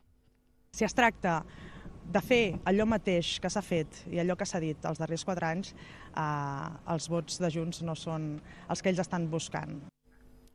[0.73, 1.43] Si es tracta
[2.05, 5.49] de fer allò mateix que s'ha fet i allò que s'ha dit els darrers quatre
[5.49, 5.73] anys,
[6.13, 8.35] eh, els vots de Junts no són
[8.69, 9.79] els que ells estan buscant.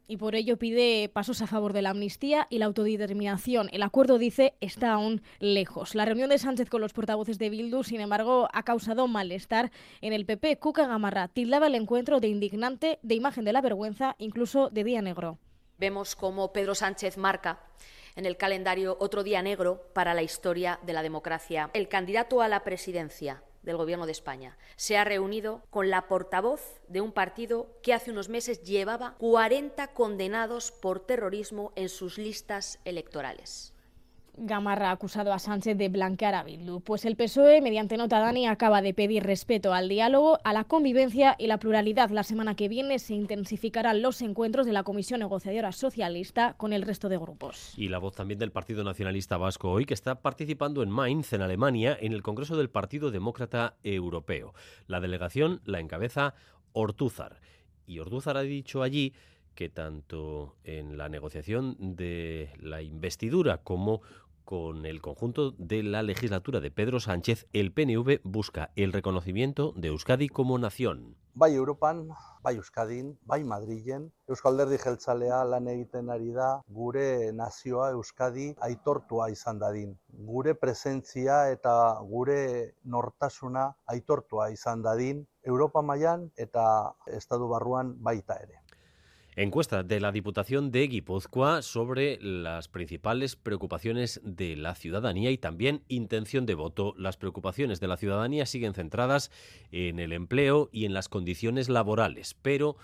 [0.06, 3.68] Y por ello pide pasos a favor de la amnistía y la autodeterminación.
[3.72, 5.94] El acuerdo, dice, está aún lejos.
[5.94, 10.12] La reunión de Sánchez con los portavoces de Bildu, sin embargo, ha causado malestar en
[10.12, 10.58] el PP.
[10.58, 15.02] Cuca Gamarra tildaba el encuentro de indignante, de imagen de la vergüenza, incluso de día
[15.02, 15.38] negro.
[15.78, 17.60] Vemos cómo Pedro Sánchez marca
[18.16, 21.70] en el calendario otro día negro para la historia de la democracia.
[21.72, 26.80] El candidato a la presidencia del Gobierno de España se ha reunido con la portavoz
[26.88, 32.78] de un partido que hace unos meses llevaba 40 condenados por terrorismo en sus listas
[32.84, 33.73] electorales.
[34.36, 36.80] Gamarra ha acusado a Sánchez de blanquear a Bildu.
[36.80, 41.36] Pues el PSOE, mediante nota Dani, acaba de pedir respeto al diálogo, a la convivencia
[41.38, 42.10] y la pluralidad.
[42.10, 46.82] La semana que viene se intensificarán los encuentros de la Comisión Negociadora Socialista con el
[46.82, 47.72] resto de grupos.
[47.76, 51.42] Y la voz también del Partido Nacionalista Vasco hoy, que está participando en Mainz, en
[51.42, 54.54] Alemania, en el Congreso del Partido Demócrata Europeo.
[54.86, 56.34] La delegación la encabeza
[56.72, 57.40] Ortúzar.
[57.86, 59.14] Y Ortúzar ha dicho allí
[59.54, 64.02] que tanto en la negociación de la investidura como
[64.44, 69.88] con el conjunto de la legislatura de Pedro Sánchez, el PNV busca el reconocimiento de
[69.88, 71.16] Euskadi como nación.
[71.36, 72.10] Bai Europan,
[72.42, 79.30] bai Euskadin, bai Madrilen, Euskal Derdi Jeltzalea lan egiten ari da gure nazioa Euskadi aitortua
[79.34, 79.96] izan dadin.
[80.30, 81.74] Gure presentzia eta
[82.06, 82.38] gure
[82.84, 86.66] nortasuna aitortua izan dadin Europa mailan eta
[87.06, 88.63] Estatu barruan baita ere.
[89.36, 95.82] Encuesta de la Diputación de Guipúzcoa sobre las principales preocupaciones de la ciudadanía y también
[95.88, 96.94] intención de voto.
[96.96, 99.32] Las preocupaciones de la ciudadanía siguen centradas
[99.72, 102.76] en el empleo y en las condiciones laborales, pero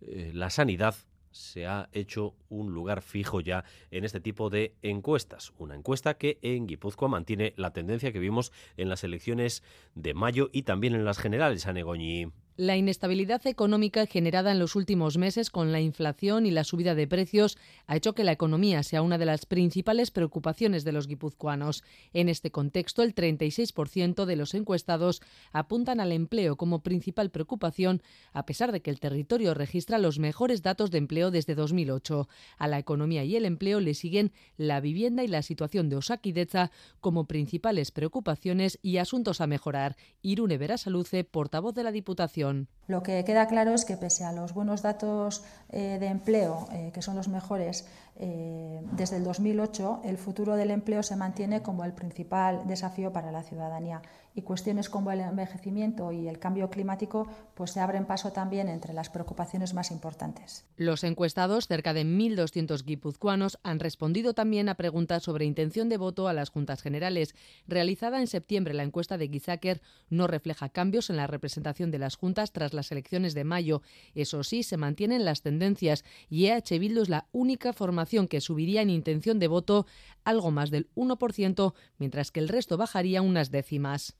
[0.00, 0.94] eh, la sanidad
[1.32, 5.52] se ha hecho un lugar fijo ya en este tipo de encuestas.
[5.58, 9.64] Una encuesta que en Guipúzcoa mantiene la tendencia que vimos en las elecciones
[9.96, 12.30] de mayo y también en las generales a Negoñi.
[12.58, 17.06] La inestabilidad económica generada en los últimos meses con la inflación y la subida de
[17.06, 21.84] precios ha hecho que la economía sea una de las principales preocupaciones de los guipuzcoanos.
[22.14, 25.20] En este contexto, el 36% de los encuestados
[25.52, 28.00] apuntan al empleo como principal preocupación,
[28.32, 32.26] a pesar de que el territorio registra los mejores datos de empleo desde 2008.
[32.56, 36.70] A la economía y el empleo le siguen la vivienda y la situación de Osakideza
[37.00, 39.98] como principales preocupaciones y asuntos a mejorar.
[40.22, 42.45] Irune Verasaluce, portavoz de la Diputación.
[42.86, 46.90] Lo que queda claro es que pese a los buenos datos eh, de empleo, eh,
[46.94, 51.84] que son los mejores eh, desde el 2008, el futuro del empleo se mantiene como
[51.84, 54.02] el principal desafío para la ciudadanía
[54.36, 58.92] y cuestiones como el envejecimiento y el cambio climático pues se abren paso también entre
[58.92, 60.66] las preocupaciones más importantes.
[60.76, 66.28] Los encuestados, cerca de 1.200 guipuzcoanos, han respondido también a preguntas sobre intención de voto
[66.28, 67.34] a las juntas generales.
[67.66, 72.16] Realizada en septiembre, la encuesta de Gizaker no refleja cambios en la representación de las
[72.16, 73.80] juntas tras las elecciones de mayo.
[74.14, 78.82] Eso sí, se mantienen las tendencias y EH Bildu es la única formación que subiría
[78.82, 79.86] en intención de voto
[80.24, 84.16] algo más del 1%, mientras que el resto bajaría unas décimas.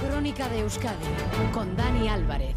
[0.00, 1.04] Crónica de Euskadi
[1.52, 2.56] con Dani Álvarez.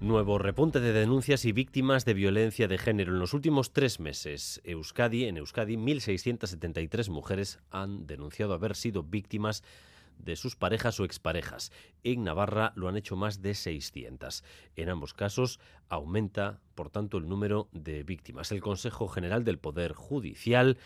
[0.00, 3.12] Nuevo repunte de denuncias y víctimas de violencia de género.
[3.12, 9.62] En los últimos tres meses, Euskadi, en Euskadi, 1.673 mujeres han denunciado haber sido víctimas
[10.18, 11.70] de sus parejas o exparejas.
[12.02, 14.42] En Navarra lo han hecho más de 600.
[14.76, 18.52] En ambos casos aumenta, por tanto, el número de víctimas.
[18.52, 20.78] El Consejo General del Poder Judicial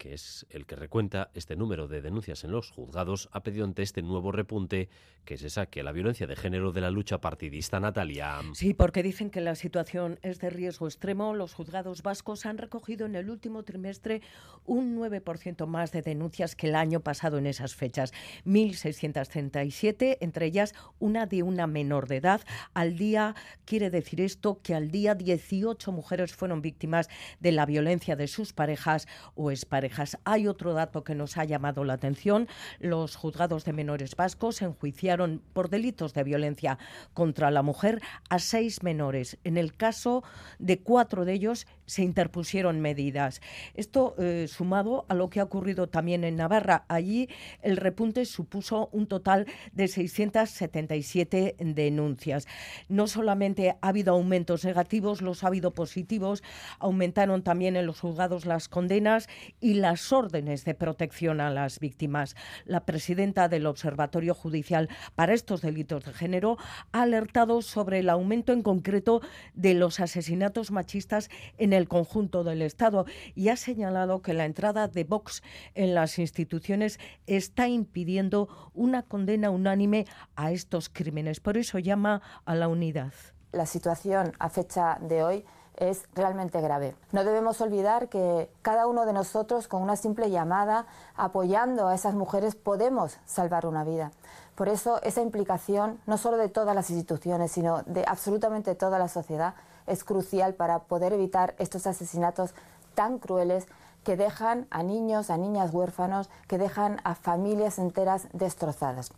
[0.00, 3.82] que es el que recuenta este número de denuncias en los juzgados, ha pedido ante
[3.82, 4.88] este nuevo repunte
[5.24, 7.80] que se saque la violencia de género de la lucha partidista.
[7.80, 8.40] Natalia.
[8.54, 11.34] Sí, porque dicen que la situación es de riesgo extremo.
[11.34, 14.22] Los juzgados vascos han recogido en el último trimestre
[14.64, 18.12] un 9% más de denuncias que el año pasado en esas fechas.
[18.46, 22.40] 1.637, entre ellas una de una menor de edad.
[22.74, 27.08] Al día, quiere decir esto, que al día 18 mujeres fueron víctimas
[27.40, 29.90] de la violencia de sus parejas o exparejas
[30.24, 32.48] hay otro dato que nos ha llamado la atención.
[32.78, 35.19] Los juzgados de menores vascos enjuiciaron
[35.52, 36.78] por delitos de violencia
[37.14, 39.38] contra la mujer a seis menores.
[39.44, 40.22] En el caso
[40.58, 43.40] de cuatro de ellos se interpusieron medidas.
[43.74, 46.84] Esto eh, sumado a lo que ha ocurrido también en Navarra.
[46.86, 47.28] Allí
[47.62, 52.46] el repunte supuso un total de 677 denuncias.
[52.88, 56.44] No solamente ha habido aumentos negativos, los ha habido positivos.
[56.78, 62.36] Aumentaron también en los juzgados las condenas y las órdenes de protección a las víctimas.
[62.66, 66.56] La presidenta del Observatorio Judicial para estos delitos de género
[66.92, 69.22] ha alertado sobre el aumento en concreto
[69.54, 74.88] de los asesinatos machistas en el conjunto del Estado y ha señalado que la entrada
[74.88, 75.42] de Vox
[75.74, 81.40] en las instituciones está impidiendo una condena unánime a estos crímenes.
[81.40, 83.12] Por eso llama a la unidad.
[83.52, 85.44] La situación a fecha de hoy
[85.76, 86.94] es realmente grave.
[87.10, 92.14] No debemos olvidar que cada uno de nosotros, con una simple llamada, apoyando a esas
[92.14, 94.12] mujeres, podemos salvar una vida.
[94.54, 99.08] Por eso, esa implicación, no solo de todas las instituciones, sino de absolutamente toda la
[99.08, 99.54] sociedad,
[99.86, 102.54] es crucial para poder evitar estos asesinatos
[102.94, 103.66] tan crueles
[104.04, 109.12] que dejan a niños, a niñas huérfanos, que dejan a familias enteras destrozadas.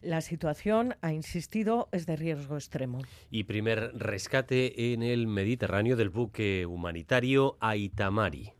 [0.00, 3.00] La situación, ha insistido, es de riesgo extremo.
[3.30, 8.56] Y primer rescate en el Mediterráneo del buque humanitario Aitamari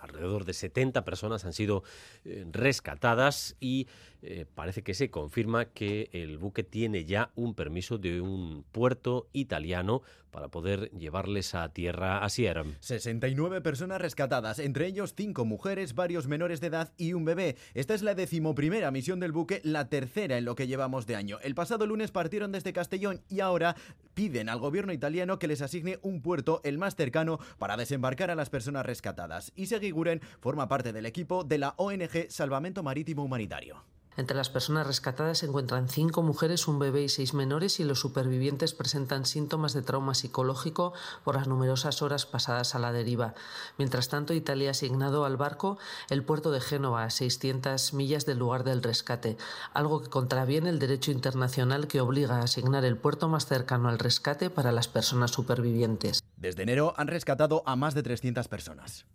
[0.00, 1.82] alrededor de 70 personas han sido
[2.24, 3.86] eh, rescatadas y
[4.22, 9.28] eh, parece que se confirma que el buque tiene ya un permiso de un puerto
[9.32, 12.64] italiano para poder llevarles a tierra a Sierra.
[12.80, 17.56] 69 personas rescatadas, entre ellos 5 mujeres, varios menores de edad y un bebé.
[17.74, 21.38] Esta es la decimoprimera misión del buque, la tercera en lo que llevamos de año.
[21.42, 23.76] El pasado lunes partieron desde Castellón y ahora
[24.14, 28.34] piden al gobierno italiano que les asigne un puerto, el más cercano, para desembarcar a
[28.34, 29.52] las personas rescatadas.
[29.54, 33.84] Y Seguiguren forma parte del equipo de la ONG Salvamento Marítimo Humanitario.
[34.20, 38.00] Entre las personas rescatadas se encuentran cinco mujeres, un bebé y seis menores y los
[38.00, 40.92] supervivientes presentan síntomas de trauma psicológico
[41.24, 43.32] por las numerosas horas pasadas a la deriva.
[43.78, 45.78] Mientras tanto, Italia ha asignado al barco
[46.10, 49.38] el puerto de Génova, a 600 millas del lugar del rescate,
[49.72, 53.98] algo que contraviene el derecho internacional que obliga a asignar el puerto más cercano al
[53.98, 56.22] rescate para las personas supervivientes.
[56.36, 59.06] Desde enero han rescatado a más de 300 personas.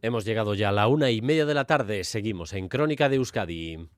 [0.00, 2.04] Hemos llegado ya a la una y media de la tarde.
[2.04, 3.88] Seguimos en Crónica de Euskadi.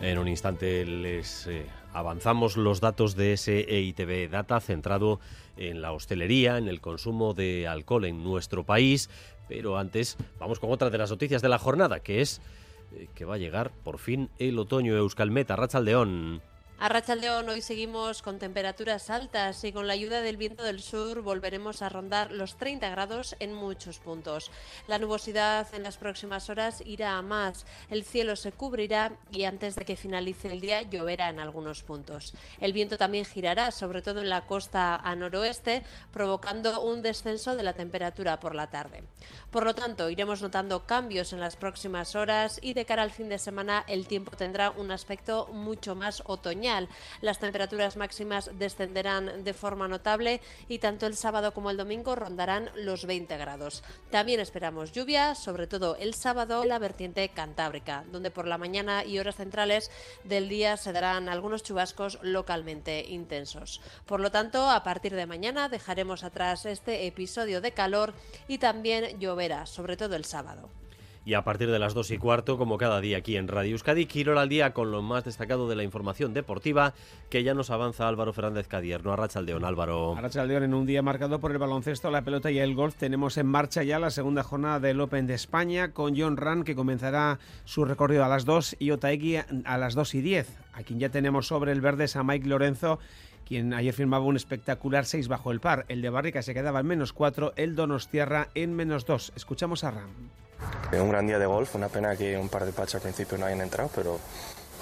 [0.00, 5.20] En un instante les eh, avanzamos los datos de ese EITB Data centrado
[5.58, 9.10] en la hostelería, en el consumo de alcohol en nuestro país.
[9.46, 12.40] Pero antes vamos con otra de las noticias de la jornada, que es
[12.96, 16.40] eh, que va a llegar por fin el otoño Euskalmeta, Rachaldeón.
[16.82, 21.20] A Rachaldeón hoy seguimos con temperaturas altas y con la ayuda del viento del sur
[21.20, 24.50] volveremos a rondar los 30 grados en muchos puntos.
[24.88, 29.74] La nubosidad en las próximas horas irá a más, el cielo se cubrirá y antes
[29.74, 32.32] de que finalice el día lloverá en algunos puntos.
[32.62, 35.82] El viento también girará, sobre todo en la costa a noroeste,
[36.14, 39.04] provocando un descenso de la temperatura por la tarde.
[39.50, 43.28] Por lo tanto, iremos notando cambios en las próximas horas y de cara al fin
[43.28, 46.88] de semana el tiempo tendrá un aspecto mucho más otoñal
[47.20, 52.70] las temperaturas máximas descenderán de forma notable y tanto el sábado como el domingo rondarán
[52.74, 53.82] los 20 grados.
[54.10, 59.04] También esperamos lluvia, sobre todo el sábado en la vertiente cantábrica, donde por la mañana
[59.04, 59.90] y horas centrales
[60.24, 63.80] del día se darán algunos chubascos localmente intensos.
[64.06, 68.14] Por lo tanto, a partir de mañana dejaremos atrás este episodio de calor
[68.48, 70.68] y también lloverá, sobre todo el sábado
[71.24, 74.06] y a partir de las 2 y cuarto, como cada día aquí en Radio Euskadi,
[74.06, 76.94] Quirol al día con lo más destacado de la información deportiva
[77.28, 79.12] que ya nos avanza Álvaro Fernández Cadierno.
[79.12, 80.16] Arrachaldeón, Álvaro.
[80.16, 83.46] Arrachaldeón, en un día marcado por el baloncesto, la pelota y el golf, tenemos en
[83.46, 87.84] marcha ya la segunda jornada del Open de España con John Ran, que comenzará su
[87.84, 90.48] recorrido a las 2 y Otaegui a las 2 y 10.
[90.72, 92.98] A quien ya tenemos sobre el verde es a Mike Lorenzo
[93.50, 95.84] quien ayer firmaba un espectacular 6 bajo el par.
[95.88, 99.32] El de Barrica se quedaba en menos 4, el Donostierra en menos 2.
[99.34, 100.30] Escuchamos a Ram.
[100.92, 103.46] Un gran día de golf, una pena que un par de patches al principio no
[103.46, 104.20] hayan entrado, pero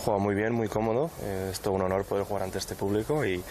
[0.04, 1.11] juega muy bien, muy cómodo.
[1.22, 3.42] Eh, es todo un honor poder jugar ante este público y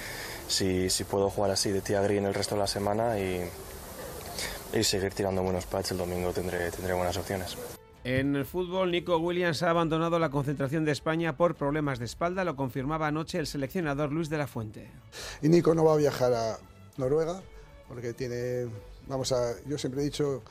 [0.47, 3.41] si, si puedo jugar así de tía green el resto de la semana y,
[4.71, 7.57] y seguir tirando buenos patches el domingo tendré, tendré buenas opciones.
[8.07, 12.45] En el fútbol, Nico Williams ha abandonado la concentración de España por problemas de espalda,
[12.45, 14.89] lo confirmaba anoche el seleccionador Luis de la Fuente.
[15.41, 16.57] Y Nico no va a viajar a
[16.95, 17.41] Noruega
[17.89, 18.69] porque tiene,
[19.07, 20.41] vamos a, yo siempre he dicho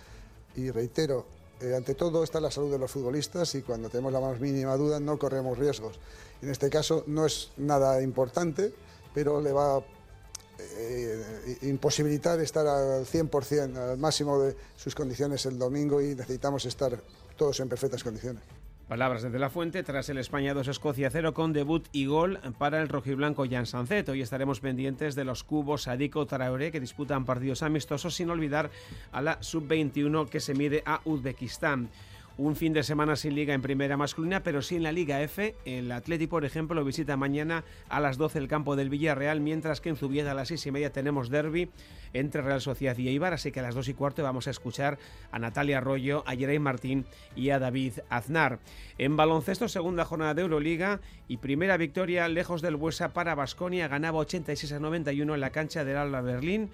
[0.55, 1.25] y reitero,
[1.62, 4.77] eh, ante todo está la salud de los futbolistas y cuando tenemos la más mínima
[4.77, 5.99] duda no corremos riesgos.
[6.42, 8.75] En este caso no es nada importante,
[9.14, 9.85] pero le va a
[10.59, 17.01] eh, imposibilitar estar al 100%, al máximo de sus condiciones el domingo y necesitamos estar
[17.37, 18.42] todos en perfectas condiciones.
[18.88, 22.81] Palabras desde la fuente tras el España 2 Escocia 0 con debut y gol para
[22.81, 24.09] el rojiblanco Jan Sancet.
[24.09, 28.70] Hoy estaremos pendientes de los cubos Adico Traoré que disputan partidos amistosos sin olvidar
[29.11, 31.90] a la sub-21 que se mide a Uzbekistán.
[32.38, 35.55] Un fin de semana sin liga en primera masculina, pero sí en la Liga F.
[35.64, 39.88] El Atleti, por ejemplo, visita mañana a las 12 el campo del Villarreal, mientras que
[39.88, 41.70] en Zubieta a las 6 y media tenemos derby
[42.12, 43.33] entre Real Sociedad y Eibar.
[43.33, 44.99] Así que a las 2 y cuarto vamos a escuchar
[45.33, 48.59] a Natalia Arroyo, a Yeray Martín y a David Aznar.
[48.99, 53.88] En baloncesto, segunda jornada de Euroliga y primera victoria lejos del Buesa para Basconia.
[53.88, 56.68] Ganaba 86 a 91 en la cancha del Alba Berlín.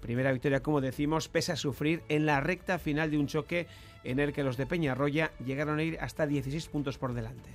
[0.00, 3.66] Primera victoria, como decimos, pese a sufrir en la recta final de un choque
[4.04, 7.50] en el que los de Peñarroya llegaron a ir hasta 16 puntos por delante.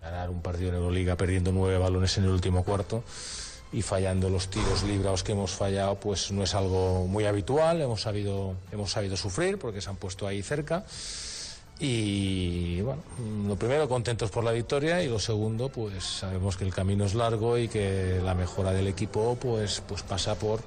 [0.00, 3.02] Ganar un partido en Euroliga perdiendo nueve balones en el último cuarto
[3.72, 7.80] y fallando los tiros librados que hemos fallado, pues no es algo muy habitual.
[7.82, 10.84] Hemos sabido, hemos sabido sufrir porque se han puesto ahí cerca.
[11.80, 13.02] Y bueno,
[13.46, 17.14] lo primero, contentos por la victoria y lo segundo, pues sabemos que el camino es
[17.14, 20.60] largo y que la mejora del equipo pues, pues pasa por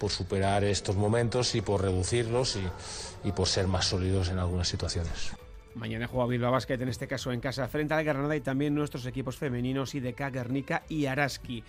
[0.00, 4.66] por superar estos momentos y por reducirlos y, y por ser más sólidos en algunas
[4.66, 5.32] situaciones.
[5.74, 9.06] Mañana juega Bilbao Basket, en este caso en casa, frente al Granada y también nuestros
[9.06, 11.62] equipos femeninos IDK, Guernica y Araski.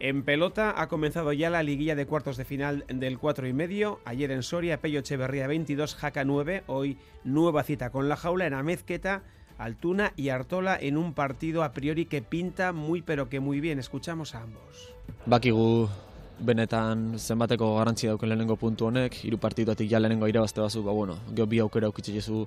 [0.00, 3.98] En pelota ha comenzado ya la liguilla de cuartos de final del 4 y medio.
[4.04, 6.62] Ayer en Soria, Pello Echeverría 22, Jaca 9.
[6.68, 9.22] Hoy nueva cita con la jaula en Amezqueta,
[9.58, 13.80] Altuna y Artola en un partido a priori que pinta muy pero que muy bien.
[13.80, 14.94] Escuchamos a ambos.
[15.26, 15.88] Bakigu
[16.40, 21.18] benetan zenbateko garrantzi dauken lehenengo puntu honek, hiru partiduatik ja lehenengo irabazte bazu, ba bueno,
[21.34, 22.46] geho bi aukera aukitze jezu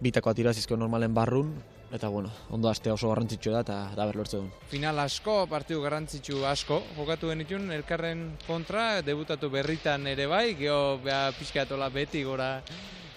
[0.00, 1.54] bitako atirazizko normalen barrun,
[1.92, 4.50] eta bueno, ondo astea oso garrantzitsua da eta da ber lortze duen.
[4.68, 11.30] Final asko, partidu garrantzitsu asko, jokatu genitun elkarren kontra, debutatu berritan ere bai, geho beha
[11.38, 12.60] pixkatola beti gora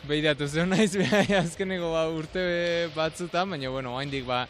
[0.08, 2.44] behidatu zeu naiz, beha azkeneko ba, urte
[2.96, 4.46] batzutan, baina bueno, haindik ba,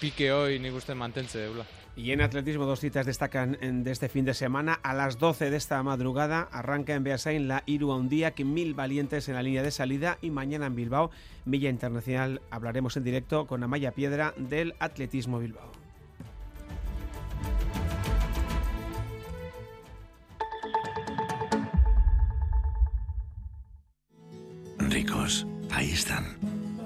[0.00, 1.66] pike hoi nik uste mantentze deula.
[1.96, 4.80] Y en atletismo dos citas destacan de este fin de semana.
[4.82, 8.74] A las 12 de esta madrugada arranca en Beasain la Iru un día que mil
[8.74, 11.12] valientes en la línea de salida y mañana en Bilbao,
[11.44, 15.70] Milla Internacional, hablaremos en directo con Amaya Piedra del Atletismo Bilbao.
[24.78, 26.24] Ricos, ahí están.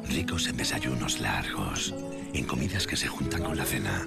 [0.07, 1.95] Ricos en desayunos largos,
[2.35, 4.07] en comidas que se juntan con la cena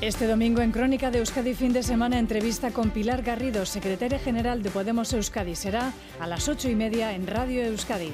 [0.00, 4.62] Este domingo en Crónica de Euskadi fin de semana entrevista con Pilar Garrido, secretaria general
[4.62, 5.56] de Podemos Euskadi.
[5.56, 8.12] Será a las ocho y media en Radio Euskadi.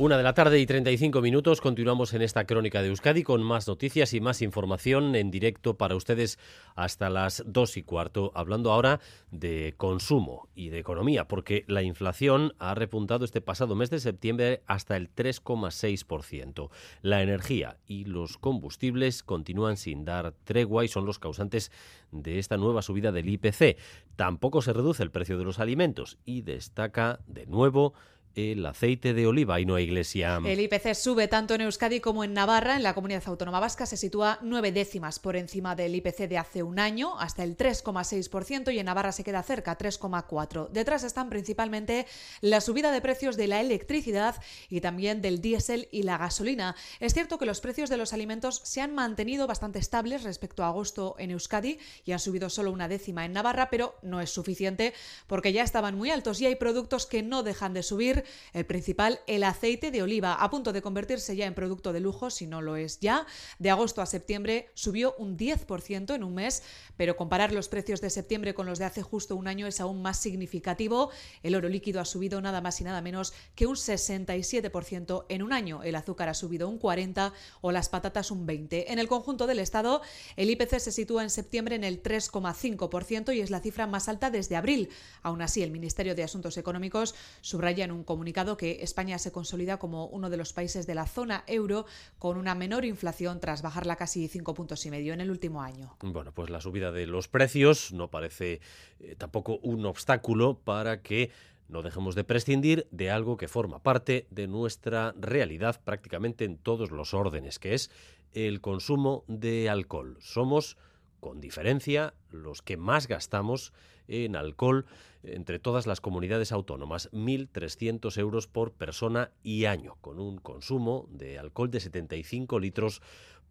[0.00, 1.60] Una de la tarde y 35 minutos.
[1.60, 5.96] Continuamos en esta crónica de Euskadi con más noticias y más información en directo para
[5.96, 6.38] ustedes
[6.76, 8.30] hasta las dos y cuarto.
[8.36, 9.00] Hablando ahora
[9.32, 14.62] de consumo y de economía, porque la inflación ha repuntado este pasado mes de septiembre
[14.68, 16.70] hasta el 3,6%.
[17.02, 21.72] La energía y los combustibles continúan sin dar tregua y son los causantes
[22.12, 23.76] de esta nueva subida del IPC.
[24.14, 27.94] Tampoco se reduce el precio de los alimentos y destaca de nuevo
[28.38, 30.40] el aceite de oliva y no iglesia.
[30.44, 32.76] El IPC sube tanto en Euskadi como en Navarra.
[32.76, 36.62] En la comunidad autónoma vasca se sitúa nueve décimas por encima del IPC de hace
[36.62, 40.68] un año, hasta el 3,6%, y en Navarra se queda cerca, 3,4%.
[40.68, 42.06] Detrás están principalmente
[42.40, 44.36] la subida de precios de la electricidad
[44.68, 46.76] y también del diésel y la gasolina.
[47.00, 50.68] Es cierto que los precios de los alimentos se han mantenido bastante estables respecto a
[50.68, 54.94] agosto en Euskadi y han subido solo una décima en Navarra, pero no es suficiente
[55.26, 59.20] porque ya estaban muy altos y hay productos que no dejan de subir el principal,
[59.26, 62.62] el aceite de oliva, a punto de convertirse ya en producto de lujo, si no
[62.62, 63.26] lo es ya.
[63.58, 66.62] De agosto a septiembre subió un 10% en un mes,
[66.96, 70.02] pero comparar los precios de septiembre con los de hace justo un año es aún
[70.02, 71.10] más significativo.
[71.42, 75.52] El oro líquido ha subido nada más y nada menos que un 67% en un
[75.52, 75.82] año.
[75.82, 78.84] El azúcar ha subido un 40% o las patatas un 20%.
[78.88, 80.02] En el conjunto del Estado,
[80.36, 84.30] el IPC se sitúa en septiembre en el 3,5% y es la cifra más alta
[84.30, 84.88] desde abril.
[85.22, 89.78] Aún así, el Ministerio de Asuntos Económicos subraya en un comunicado que España se consolida
[89.78, 91.84] como uno de los países de la zona euro
[92.18, 95.94] con una menor inflación tras bajarla casi cinco puntos y medio en el último año.
[96.00, 98.62] Bueno, pues la subida de los precios no parece
[99.00, 101.30] eh, tampoco un obstáculo para que
[101.68, 106.90] no dejemos de prescindir de algo que forma parte de nuestra realidad prácticamente en todos
[106.90, 107.90] los órdenes, que es
[108.32, 110.16] el consumo de alcohol.
[110.20, 110.78] Somos,
[111.20, 113.74] con diferencia, los que más gastamos
[114.08, 114.86] en alcohol
[115.22, 121.38] entre todas las comunidades autónomas, 1.300 euros por persona y año, con un consumo de
[121.38, 123.02] alcohol de 75 litros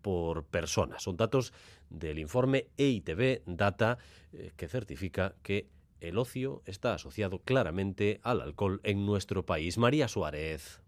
[0.01, 0.99] por persona.
[0.99, 1.53] Son datos
[1.89, 3.97] del informe EITB Data
[4.33, 5.67] eh, que certifica que
[5.99, 9.77] el ocio está asociado claramente al alcohol en nuestro país.
[9.77, 10.81] María Suárez.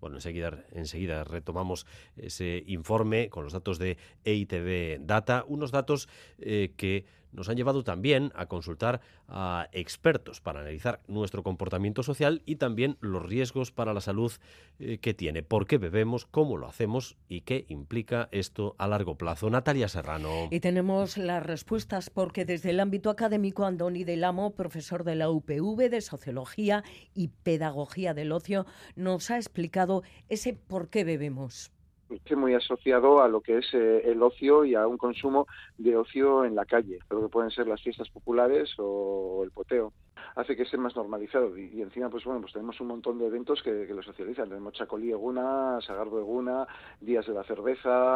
[0.00, 1.86] Bueno, enseguida, enseguida retomamos
[2.16, 7.84] ese informe con los datos de EITB Data, unos datos eh, que nos han llevado
[7.84, 13.94] también a consultar a expertos para analizar nuestro comportamiento social y también los riesgos para
[13.94, 14.32] la salud
[14.78, 19.16] eh, que tiene, por qué bebemos, cómo lo hacemos y qué implica esto a largo
[19.16, 19.50] plazo.
[19.50, 20.48] Natalia Serrano.
[20.50, 25.30] Y tenemos las respuestas porque desde el ámbito académico Andoni del Amo, profesor de la
[25.30, 28.66] UPV de Sociología y Pedagogía del Ocio,
[28.96, 31.72] nos ha explicado ese por qué bebemos
[32.10, 35.46] esté muy asociado a lo que es eh, el ocio y a un consumo
[35.78, 39.92] de ocio en la calle, lo que pueden ser las fiestas populares o el poteo.
[40.36, 41.56] hace que esté más normalizado.
[41.56, 44.48] Y, encima, pues bueno, pues tenemos un montón de eventos que, lo socializan.
[44.48, 46.66] Tenemos Chacolí Eguna, Sagardo Eguna,
[47.00, 48.14] Días de la Cerveza,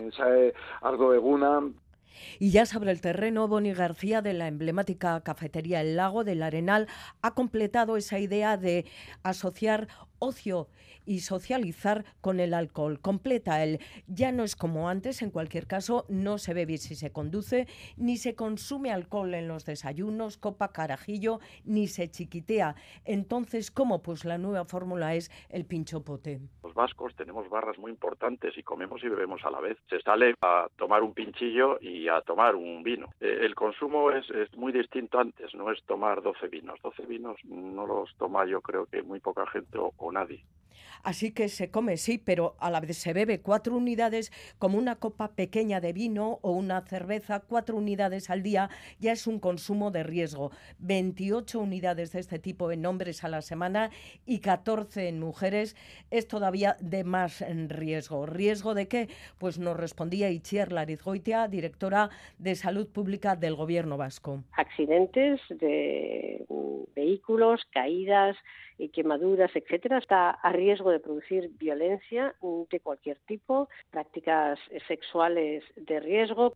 [0.80, 1.61] Ardo Eguna,
[2.38, 6.88] y ya sobre el terreno, Boni García de la emblemática cafetería El Lago del Arenal
[7.22, 8.86] ha completado esa idea de
[9.22, 9.88] asociar
[10.25, 10.68] ocio
[11.07, 13.01] y socializar con el alcohol.
[13.01, 17.12] Completa el ya no es como antes, en cualquier caso, no se bebe si se
[17.12, 17.66] conduce,
[17.97, 22.75] ni se consume alcohol en los desayunos, copa, carajillo, ni se chiquitea.
[23.05, 24.03] Entonces, ¿cómo?
[24.03, 26.41] Pues la nueva fórmula es el pincho pote.
[26.62, 29.79] Los vascos tenemos barras muy importantes y comemos y bebemos a la vez.
[29.89, 33.11] Se sale a tomar un pinchillo y a tomar un vino.
[33.20, 34.25] Eh, el consumo es,
[34.57, 36.81] muy distinto antes, no es tomar 12 vinos.
[36.83, 40.44] 12 vinos no los toma yo creo que muy poca gente o nadie.
[41.04, 44.96] Así que se come, sí, pero a la vez se bebe cuatro unidades como una
[44.96, 49.90] copa pequeña de vino o una cerveza, cuatro unidades al día, ya es un consumo
[49.90, 50.50] de riesgo.
[50.78, 53.90] 28 unidades de este tipo en hombres a la semana
[54.24, 55.76] y 14 en mujeres
[56.10, 58.24] es todavía de más riesgo.
[58.24, 59.08] ¿Riesgo de qué?
[59.36, 62.08] Pues nos respondía Itziar Larizgoitia, directora
[62.38, 64.42] de Salud Pública del Gobierno Vasco.
[64.56, 68.38] Accidentes de mm, vehículos, caídas,
[68.79, 72.35] y quemaduras, etcétera, está a riesgo de producir violencia
[72.70, 74.59] de cualquier tipo, prácticas
[74.89, 76.55] sexuales de riesgo.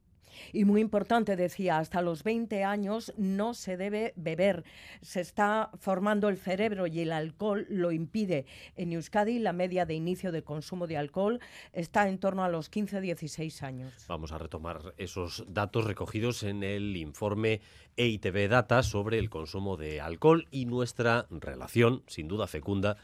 [0.53, 4.65] Y muy importante, decía, hasta los 20 años no se debe beber.
[5.03, 8.47] Se está formando el cerebro y el alcohol lo impide.
[8.77, 11.41] En Euskadi la media de inicio de consumo de alcohol
[11.73, 13.93] está en torno a los 15-16 años.
[14.09, 17.61] Vamos a retomar esos datos recogidos en el informe
[17.97, 22.97] EITB Data sobre el consumo de alcohol y nuestra relación, sin duda fecunda,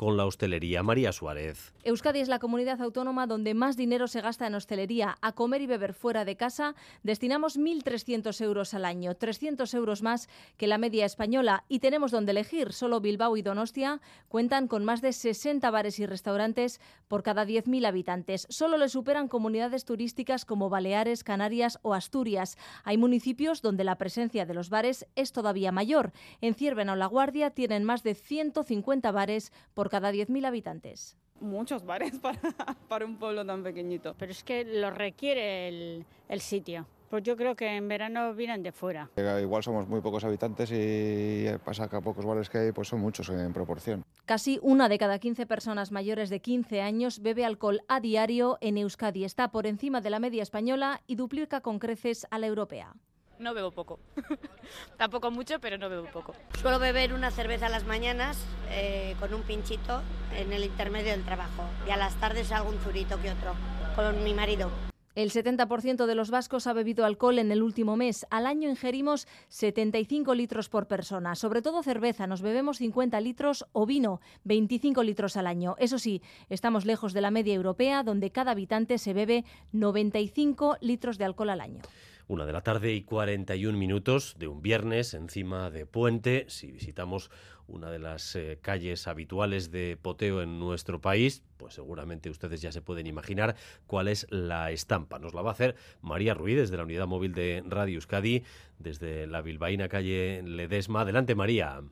[0.00, 0.82] con la hostelería.
[0.82, 1.74] María Suárez.
[1.84, 5.18] Euskadi es la comunidad autónoma donde más dinero se gasta en hostelería.
[5.20, 10.30] A comer y beber fuera de casa destinamos 1.300 euros al año, 300 euros más
[10.56, 11.64] que la media española.
[11.68, 12.72] Y tenemos donde elegir.
[12.72, 17.86] Solo Bilbao y Donostia cuentan con más de 60 bares y restaurantes por cada 10.000
[17.86, 18.46] habitantes.
[18.48, 22.56] Solo le superan comunidades turísticas como Baleares, Canarias o Asturias.
[22.84, 26.12] Hay municipios donde la presencia de los bares es todavía mayor.
[26.40, 31.16] En Ciervena o La Guardia tienen más de 150 bares por cada 10.000 habitantes.
[31.40, 32.40] Muchos bares para,
[32.88, 34.14] para, un pueblo tan pequeñito.
[34.18, 36.86] Pero es que lo requiere el, el sitio.
[37.10, 39.10] Pues yo creo que en verano vienen de fuera.
[39.16, 42.86] Eh, igual somos muy pocos habitantes y pasa que a pocos bares que hay pues
[42.86, 44.04] son muchos en proporción.
[44.26, 48.78] Casi una de cada 15 personas mayores de 15 años bebe alcohol a diario en
[48.78, 49.24] Euskadi.
[49.24, 52.94] Está por encima de la media española y duplica con creces a la europea
[53.40, 53.98] no bebo poco.
[54.96, 56.34] Tampoco mucho, pero no bebo poco.
[56.60, 58.38] Suelo beber una cerveza a las mañanas
[58.70, 60.02] eh, con un pinchito
[60.36, 63.54] en el intermedio del trabajo y a las tardes algún zurito que otro
[63.96, 64.70] con mi marido.
[65.16, 68.26] El 70% de los vascos ha bebido alcohol en el último mes.
[68.30, 71.34] Al año ingerimos 75 litros por persona.
[71.34, 75.74] Sobre todo cerveza, nos bebemos 50 litros o vino, 25 litros al año.
[75.78, 81.18] Eso sí, estamos lejos de la media europea, donde cada habitante se bebe 95 litros
[81.18, 81.82] de alcohol al año.
[82.30, 86.44] Una de la tarde y 41 minutos de un viernes encima de Puente.
[86.46, 87.28] Si visitamos
[87.66, 92.70] una de las eh, calles habituales de poteo en nuestro país, pues seguramente ustedes ya
[92.70, 93.56] se pueden imaginar
[93.88, 95.18] cuál es la estampa.
[95.18, 98.44] Nos la va a hacer María Ruiz desde la unidad móvil de Radio Euskadi,
[98.78, 101.00] desde la bilbaína calle Ledesma.
[101.00, 101.82] Adelante, María.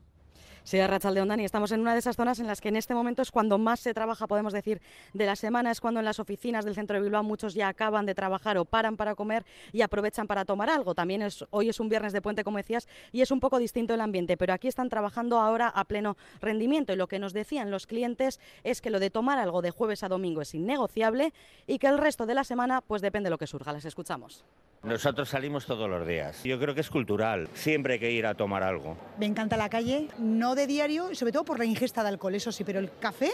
[0.68, 3.22] Sí, Rachalde y estamos en una de esas zonas en las que en este momento
[3.22, 4.82] es cuando más se trabaja, podemos decir,
[5.14, 8.04] de la semana, es cuando en las oficinas del centro de Bilbao muchos ya acaban
[8.04, 10.94] de trabajar o paran para comer y aprovechan para tomar algo.
[10.94, 13.94] También es, hoy es un viernes de puente, como decías, y es un poco distinto
[13.94, 17.70] el ambiente, pero aquí están trabajando ahora a pleno rendimiento y lo que nos decían
[17.70, 21.32] los clientes es que lo de tomar algo de jueves a domingo es innegociable
[21.66, 23.72] y que el resto de la semana pues depende de lo que surja.
[23.72, 24.44] Les escuchamos.
[24.84, 26.42] Nosotros salimos todos los días.
[26.44, 27.48] Yo creo que es cultural.
[27.54, 28.96] Siempre hay que ir a tomar algo.
[29.18, 32.52] Me encanta la calle, no de diario, sobre todo por la ingesta de alcohol, eso
[32.52, 33.30] sí, pero el café,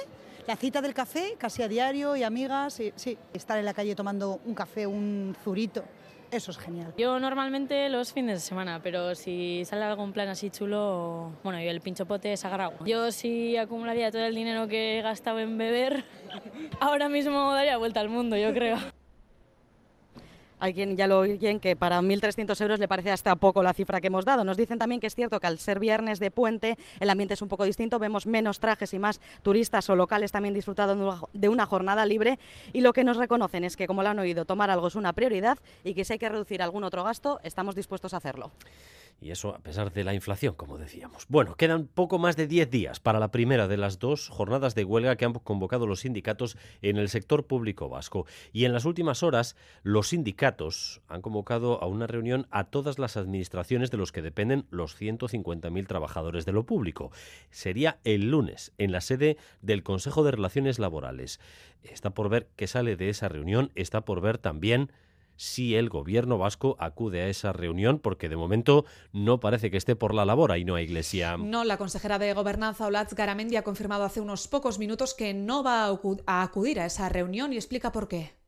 [0.47, 4.41] la cita del café, casi a diario y amigas, sí, estar en la calle tomando
[4.47, 5.85] un café, un zurito.
[6.31, 6.93] Eso es genial.
[6.97, 11.71] Yo normalmente los fines de semana, pero si sale algún plan así chulo, bueno, yo
[11.71, 12.73] el pincho pote es sagrado.
[12.85, 16.05] Yo si acumularía todo el dinero que he gastado en beber,
[16.81, 18.79] ahora mismo daría vuelta al mundo, yo creo.
[20.65, 24.01] Hay quien ya lo oyen que para 1.300 euros le parece hasta poco la cifra
[24.01, 24.45] que hemos dado.
[24.45, 27.43] Nos dicen también que es cierto que al ser viernes de puente el ambiente es
[27.43, 31.67] un poco distinto, vemos menos trajes y más turistas o locales también disfrutando de una
[31.67, 32.39] jornada libre
[32.73, 35.13] y lo que nos reconocen es que como lo han oído, tomar algo es una
[35.13, 38.51] prioridad y que si hay que reducir algún otro gasto, estamos dispuestos a hacerlo.
[39.21, 41.25] Y eso a pesar de la inflación, como decíamos.
[41.29, 44.85] Bueno, quedan poco más de 10 días para la primera de las dos jornadas de
[44.85, 48.27] huelga que han convocado los sindicatos en el sector público vasco.
[48.53, 53.17] Y en las últimas horas, los sindicatos han convocado a una reunión a todas las
[53.17, 57.11] administraciones de los que dependen los 150.000 trabajadores de lo público.
[57.51, 61.41] Sería el lunes en la sede del Consejo de Relaciones Laborales.
[61.83, 64.91] Está por ver qué sale de esa reunión, está por ver también
[65.37, 69.97] si el gobierno vasco acude a esa reunión, porque de momento no parece que esté
[69.97, 71.37] por la labor, y no hay iglesia.
[71.37, 75.63] No, la consejera de Gobernanza, Olatz Garamendi, ha confirmado hace unos pocos minutos que no
[75.63, 75.87] va
[76.27, 78.44] a acudir a esa reunión y explica por qué.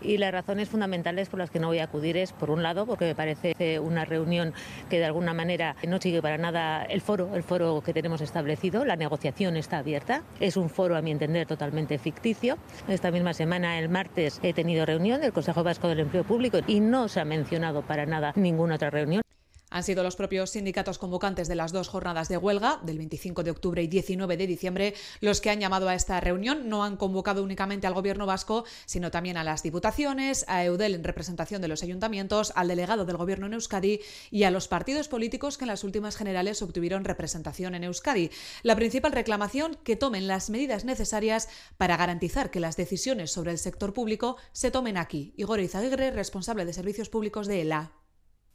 [0.00, 2.86] Y las razones fundamentales por las que no voy a acudir es, por un lado,
[2.86, 4.54] porque me parece una reunión
[4.88, 8.84] que de alguna manera no sigue para nada el foro, el foro que tenemos establecido.
[8.84, 10.22] La negociación está abierta.
[10.40, 12.58] Es un foro, a mi entender, totalmente ficticio.
[12.88, 16.80] Esta misma semana, el martes, he tenido reunión del Consejo Vasco del Empleo Público y
[16.80, 19.22] no se ha mencionado para nada ninguna otra reunión.
[19.70, 23.50] Han sido los propios sindicatos convocantes de las dos jornadas de huelga, del 25 de
[23.50, 26.68] octubre y 19 de diciembre, los que han llamado a esta reunión.
[26.68, 31.04] No han convocado únicamente al Gobierno vasco, sino también a las diputaciones, a EUDEL en
[31.04, 34.00] representación de los ayuntamientos, al delegado del Gobierno en Euskadi
[34.30, 38.30] y a los partidos políticos que en las últimas generales obtuvieron representación en Euskadi.
[38.62, 43.58] La principal reclamación, que tomen las medidas necesarias para garantizar que las decisiones sobre el
[43.58, 45.34] sector público se tomen aquí.
[45.36, 47.92] Igor Izaguirre, responsable de Servicios Públicos de ELA.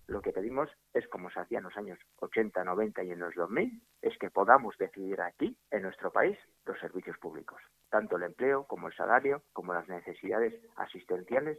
[0.08, 3.34] Lo que pedimos es, como se hacía en los años 80, 90 y en los
[3.36, 8.66] 2000, es que podamos decidir aquí, en nuestro país, los servicios públicos, tanto el empleo
[8.66, 11.58] como el salario, como las necesidades asistenciales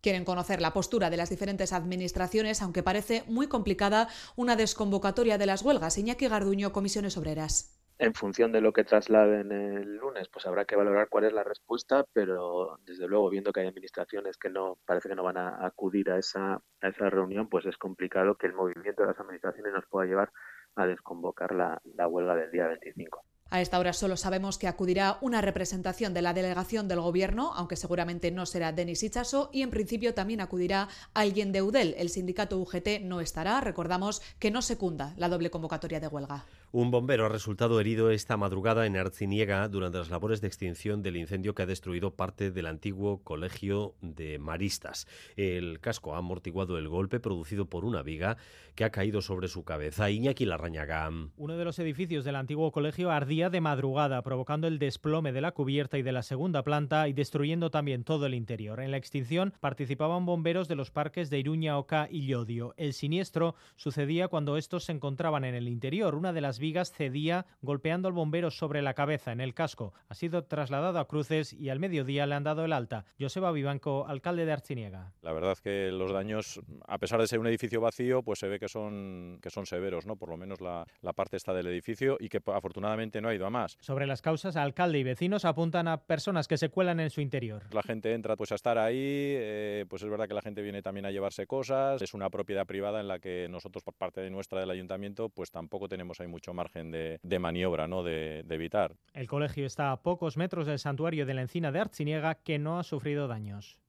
[0.00, 5.46] Quieren conocer la postura de las diferentes administraciones, aunque parece muy complicada una desconvocatoria de
[5.46, 5.98] las huelgas.
[5.98, 10.76] Iñaki Garduño, Comisiones Obreras en función de lo que trasladen el lunes, pues habrá que
[10.76, 15.08] valorar cuál es la respuesta, pero desde luego, viendo que hay administraciones que no parece
[15.08, 18.54] que no van a acudir a esa, a esa reunión, pues es complicado que el
[18.54, 20.30] movimiento de las administraciones nos pueda llevar
[20.76, 23.24] a desconvocar la, la huelga del día 25.
[23.50, 27.76] A esta hora solo sabemos que acudirá una representación de la delegación del Gobierno, aunque
[27.76, 31.94] seguramente no será Denis Ichaso, y en principio también acudirá alguien de UDEL.
[31.96, 33.62] El sindicato UGT no estará.
[33.62, 36.44] Recordamos que no secunda la doble convocatoria de huelga.
[36.70, 41.16] Un bombero ha resultado herido esta madrugada en Arciniega durante las labores de extinción del
[41.16, 45.06] incendio que ha destruido parte del antiguo colegio de maristas.
[45.36, 48.36] El casco ha amortiguado el golpe producido por una viga
[48.74, 50.10] que ha caído sobre su cabeza.
[50.10, 51.10] Iñaki Larrañaga.
[51.38, 55.52] Uno de los edificios del antiguo colegio ardía de madrugada, provocando el desplome de la
[55.52, 58.80] cubierta y de la segunda planta y destruyendo también todo el interior.
[58.80, 62.74] En la extinción participaban bomberos de los parques de Iruña, Oca y Llodio.
[62.76, 66.14] El siniestro sucedía cuando estos se encontraban en el interior.
[66.14, 69.92] Una de las vigas cedía golpeando al bombero sobre la cabeza en el casco.
[70.08, 73.04] Ha sido trasladado a Cruces y al mediodía le han dado el alta.
[73.18, 75.12] Joseba Vivanco, alcalde de Archiniega.
[75.22, 78.58] La verdad que los daños, a pesar de ser un edificio vacío, pues se ve
[78.58, 80.16] que son, que son severos, ¿no?
[80.16, 83.46] Por lo menos la, la parte está del edificio y que afortunadamente no ha ido
[83.46, 83.76] a más.
[83.80, 87.64] Sobre las causas, alcalde y vecinos apuntan a personas que se cuelan en su interior.
[87.72, 90.82] La gente entra pues a estar ahí, eh, pues es verdad que la gente viene
[90.82, 94.30] también a llevarse cosas, es una propiedad privada en la que nosotros por parte de
[94.30, 98.02] nuestra del ayuntamiento pues tampoco tenemos ahí mucho margen de, maniobra, ¿no?
[98.02, 98.94] De, de, evitar.
[99.14, 102.78] El colegio está a pocos metros del santuario de la Encina de Archiniega, que no
[102.78, 103.80] ha sufrido daños.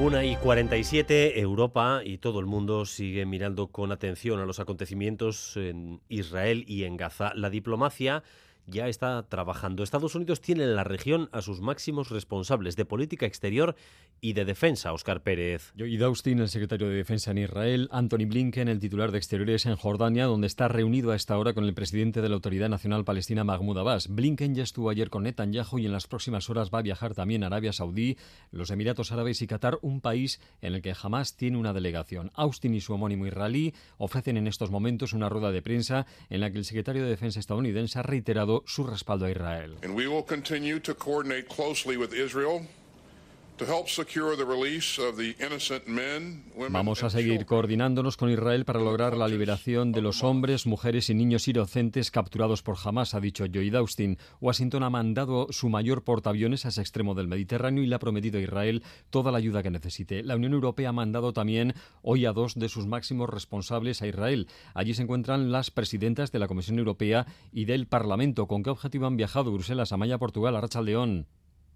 [0.00, 5.56] Una y 47, Europa y todo el mundo sigue mirando con atención a los acontecimientos
[5.56, 7.32] en Israel y en Gaza.
[7.34, 8.22] La diplomacia
[8.68, 9.82] ya está trabajando.
[9.82, 13.74] Estados Unidos tiene en la región a sus máximos responsables de política exterior
[14.20, 15.72] y de defensa, Oscar Pérez.
[15.78, 19.76] Joey Austin, el secretario de Defensa en Israel, Anthony Blinken, el titular de Exteriores en
[19.76, 23.44] Jordania, donde está reunido a esta hora con el presidente de la Autoridad Nacional Palestina,
[23.44, 24.08] Mahmoud Abbas.
[24.08, 27.44] Blinken ya estuvo ayer con Netanyahu y en las próximas horas va a viajar también
[27.44, 28.16] a Arabia Saudí,
[28.50, 32.30] los Emiratos Árabes y Qatar, un país en el que jamás tiene una delegación.
[32.34, 36.50] Austin y su homónimo israelí ofrecen en estos momentos una rueda de prensa en la
[36.50, 39.76] que el secretario de Defensa estadounidense ha reiterado su respaldo a Israel.
[46.70, 51.14] Vamos a seguir coordinándonos con Israel para lograr la liberación de los hombres, mujeres y
[51.14, 54.16] niños inocentes capturados por Hamas, ha dicho Joy Austin.
[54.40, 58.38] Washington ha mandado su mayor portaaviones a ese extremo del Mediterráneo y le ha prometido
[58.38, 60.22] a Israel toda la ayuda que necesite.
[60.22, 64.46] La Unión Europea ha mandado también hoy a dos de sus máximos responsables a Israel.
[64.74, 68.46] Allí se encuentran las presidentas de la Comisión Europea y del Parlamento.
[68.46, 71.26] ¿Con qué objetivo han viajado Bruselas, Amaya, Portugal, a León?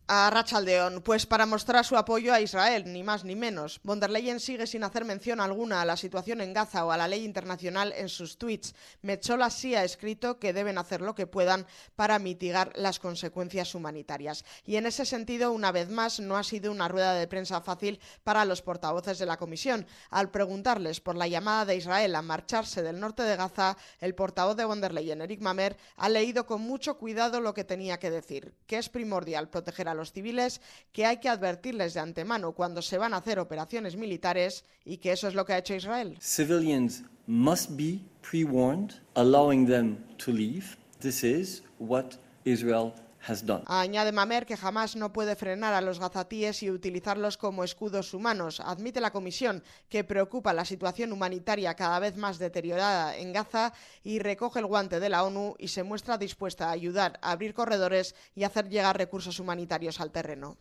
[0.09, 3.81] A Rachaldeón, pues para mostrar su apoyo a Israel, ni más ni menos.
[3.83, 6.97] Von der Leyen sigue sin hacer mención alguna a la situación en Gaza o a
[6.97, 8.75] la ley internacional en sus tweets.
[9.03, 14.45] Mechola sí ha escrito que deben hacer lo que puedan para mitigar las consecuencias humanitarias.
[14.65, 18.01] Y en ese sentido, una vez más, no ha sido una rueda de prensa fácil
[18.25, 19.87] para los portavoces de la Comisión.
[20.11, 24.57] Al preguntarles por la llamada de Israel a marcharse del norte de Gaza, el portavoz
[24.57, 28.11] de von der Leyen, Eric Mamer, ha leído con mucho cuidado lo que tenía que
[28.11, 30.61] decir, que es primordial proteger a los civiles
[30.93, 35.13] que hay que advertirles de antemano cuando se van a hacer operaciones militares y que
[35.13, 36.17] eso es lo que ha hecho Israel.
[36.21, 40.77] Civilians must be pre-warned, allowing them to leave.
[41.01, 42.93] This is what Israel
[43.67, 48.59] Añade Mamer que jamás no puede frenar a los gazatíes y utilizarlos como escudos humanos.
[48.59, 54.19] Admite la comisión que preocupa la situación humanitaria cada vez más deteriorada en Gaza y
[54.19, 58.17] recoge el guante de la ONU y se muestra dispuesta a ayudar a abrir corredores
[58.35, 60.57] y hacer llegar recursos humanitarios al terreno.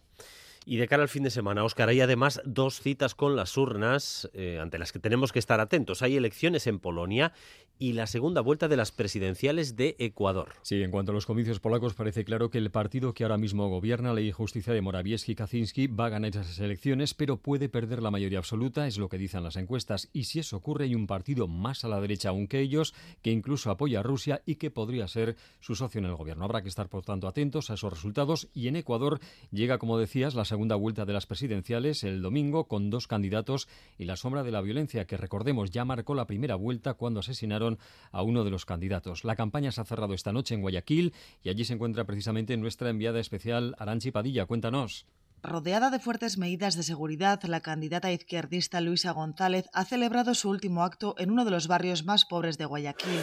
[0.64, 4.30] Y de cara al fin de semana, Óscar, hay además dos citas con las urnas
[4.34, 6.03] eh, ante las que tenemos que estar atentos.
[6.03, 7.34] Hay elecciones en Polonia
[7.80, 10.49] y la segunda vuelta de las presidenciales de Ecuador.
[10.62, 13.68] Sí, en cuanto a los comicios polacos, parece claro que el partido que ahora mismo
[13.70, 18.03] gobierna, Ley y Justicia de Morawiecki Kaczynski, va a ganar esas elecciones, pero puede perder
[18.03, 20.09] la mayoría absoluta, es lo que dicen las encuestas.
[20.14, 22.93] Y si eso ocurre, hay un partido más a la derecha aún que ellos,
[23.24, 26.45] que incluso apoya a Rusia y que podría ser su socio en el gobierno.
[26.45, 28.47] Habrá que estar, por tanto, atentos a esos resultados.
[28.53, 32.89] Y en Ecuador llega, como decías, la segunda vuelta de las presidenciales el domingo con
[32.89, 36.95] dos candidatos y la sombra de la violencia que recordemos ya marcó la primera vuelta
[36.95, 37.79] cuando asesinaron
[38.11, 39.23] a uno de los candidatos.
[39.23, 42.89] La campaña se ha cerrado esta noche en Guayaquil y allí se encuentra precisamente nuestra
[42.89, 44.45] enviada especial Aranchi Padilla.
[44.45, 45.05] Cuéntanos.
[45.41, 50.83] Rodeada de fuertes medidas de seguridad, la candidata izquierdista Luisa González ha celebrado su último
[50.83, 53.21] acto en uno de los barrios más pobres de Guayaquil.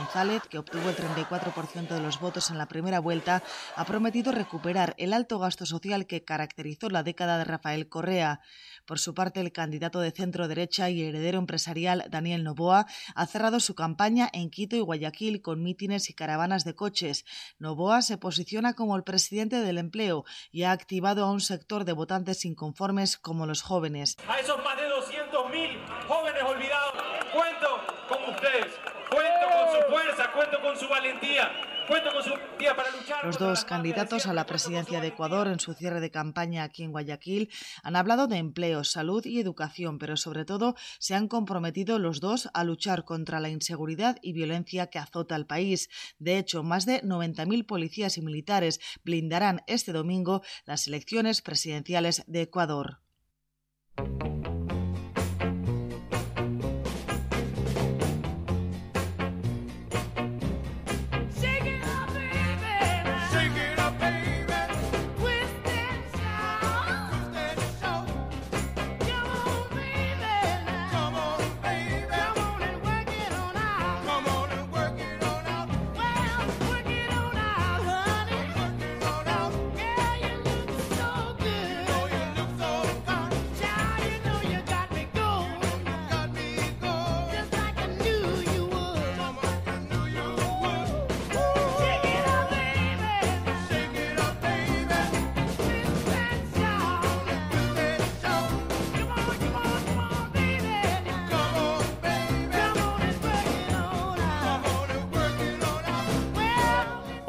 [0.00, 3.42] González, que obtuvo el 34% de los votos en la primera vuelta,
[3.76, 8.40] ha prometido recuperar el alto gasto social que caracterizó la década de Rafael Correa.
[8.86, 13.60] Por su parte, el candidato de centro derecha y heredero empresarial Daniel Novoa ha cerrado
[13.60, 17.26] su campaña en Quito y Guayaquil con mítines y caravanas de coches.
[17.58, 21.92] Novoa se posiciona como el presidente del empleo y ha activado a un sector de
[21.92, 24.16] votantes inconformes como los jóvenes.
[24.26, 26.94] A esos más de 200.000 jóvenes olvidados,
[27.34, 27.68] cuento
[28.08, 28.80] con ustedes.
[29.10, 31.50] Cuento con su fuerza, cuento con su valentía.
[31.86, 35.60] Cuento con su valentía para luchar Los dos candidatos a la presidencia de Ecuador en
[35.60, 37.50] su cierre de campaña aquí en Guayaquil
[37.82, 42.48] han hablado de empleo, salud y educación, pero sobre todo se han comprometido los dos
[42.54, 45.90] a luchar contra la inseguridad y violencia que azota al país.
[46.18, 52.42] De hecho, más de 90.000 policías y militares blindarán este domingo las elecciones presidenciales de
[52.42, 53.00] Ecuador.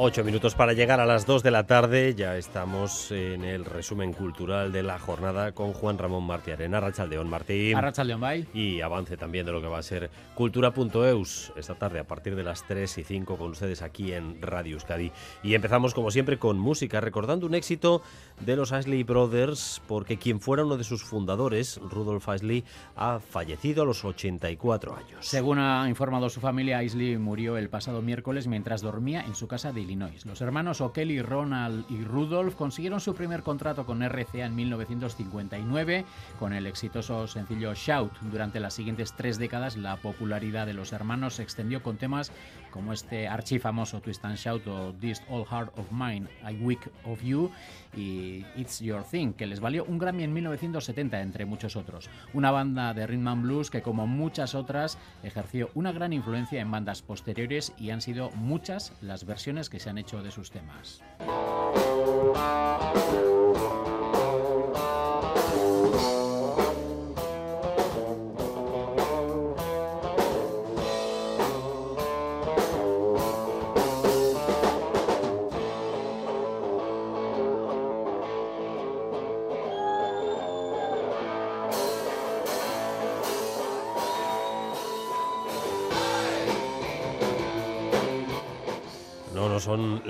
[0.03, 2.15] Ocho minutos para llegar a las dos de la tarde.
[2.15, 7.75] Ya estamos en el resumen cultural de la jornada con Juan Ramón Martiarena, Rachaldeón Martín.
[7.75, 8.47] Arrachaldeón, bye.
[8.51, 12.41] Y avance también de lo que va a ser cultura.eus esta tarde a partir de
[12.41, 15.11] las 3 y 5 con ustedes aquí en Radio Euskadi.
[15.43, 18.01] Y empezamos como siempre con música, recordando un éxito
[18.39, 22.63] de los Ashley Brothers, porque quien fuera uno de sus fundadores, Rudolf Ashley,
[22.95, 25.27] ha fallecido a los 84 años.
[25.27, 29.71] Según ha informado su familia, Ashley murió el pasado miércoles mientras dormía en su casa
[29.71, 36.05] de Los hermanos O'Kelly, Ronald y Rudolf consiguieron su primer contrato con RCA en 1959
[36.39, 38.13] con el exitoso sencillo Shout.
[38.31, 42.31] Durante las siguientes tres décadas, la popularidad de los hermanos se extendió con temas
[42.71, 47.21] como este archifamoso Twist and Shout o This All Heart of Mine, I Weak of
[47.21, 47.51] You
[47.95, 52.09] y It's Your Thing, que les valió un Grammy en 1970, entre muchos otros.
[52.33, 56.71] Una banda de rhythm and blues que, como muchas otras, ejerció una gran influencia en
[56.71, 61.01] bandas posteriores y han sido muchas las versiones que se han hecho de sus temas.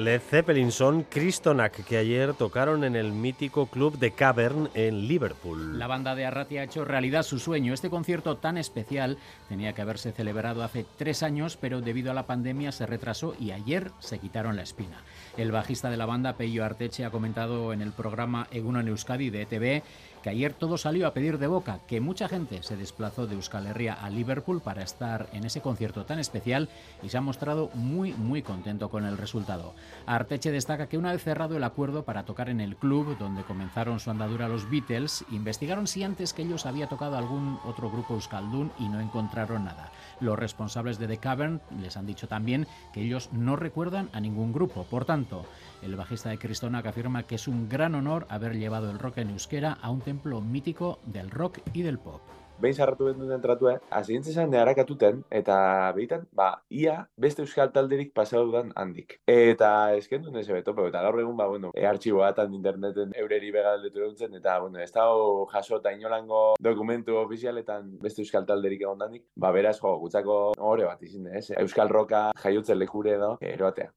[0.04, 5.78] Led Zeppelin, son Cristonac, que ayer tocaron en el mítico club de Cavern en Liverpool.
[5.78, 7.72] La banda de Arrati ha hecho realidad su sueño.
[7.72, 12.26] Este concierto tan especial tenía que haberse celebrado hace tres años, pero debido a la
[12.26, 15.04] pandemia se retrasó y ayer se quitaron la espina.
[15.38, 19.44] El bajista de la banda, Peyo Arteche, ha comentado en el programa Egunon Euskadi de
[19.44, 19.84] ETV
[20.22, 23.68] que ayer todo salió a pedir de boca, que mucha gente se desplazó de Euskal
[23.68, 26.70] Herria a Liverpool para estar en ese concierto tan especial
[27.02, 29.74] y se ha mostrado muy muy contento con el resultado.
[30.06, 34.00] Arteche destaca que una vez cerrado el acuerdo para tocar en el club donde comenzaron
[34.00, 38.72] su andadura los Beatles, investigaron si antes que ellos había tocado algún otro grupo euskaldun
[38.80, 39.92] y no encontraron nada.
[40.20, 44.54] Los responsables de The Cavern les han dicho también que ellos no recuerdan a ningún
[44.54, 44.84] grupo.
[44.84, 45.46] Por tanto,
[45.82, 49.20] el bajista de Cristona que afirma que es un gran honor haber llevado el rock
[49.20, 52.22] en euskera a un templo mítico del rock y del pop.
[52.62, 55.56] behin sarratu behar duten tratua, azientzen zen neharakatuten, eta
[55.98, 59.18] behitan, ba, ia beste euskal talderik pasau dudan handik.
[59.34, 63.52] Eta esken duen eze beto, eta gaur egun, ba, bueno, e, artxibo atan interneten eureri
[63.58, 69.02] begaldetu eguntzen, eta, bueno, ez dago jaso eta inolango dokumentu ofizialetan beste euskal talderik egon
[69.02, 70.40] danik, ba, beraz, jo, gutzako
[70.74, 71.50] ore bat izin, ez?
[71.58, 73.92] Euskal roka jaiotzen lekure edo, eroatea.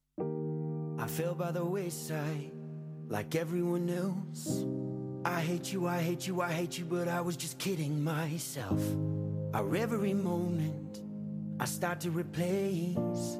[0.97, 2.51] I fell by the wayside,
[3.09, 4.65] like everyone else.
[5.25, 8.81] I hate you, I hate you, I hate you, but I was just kidding myself.
[9.53, 11.01] Our every moment,
[11.59, 13.39] I start to replace.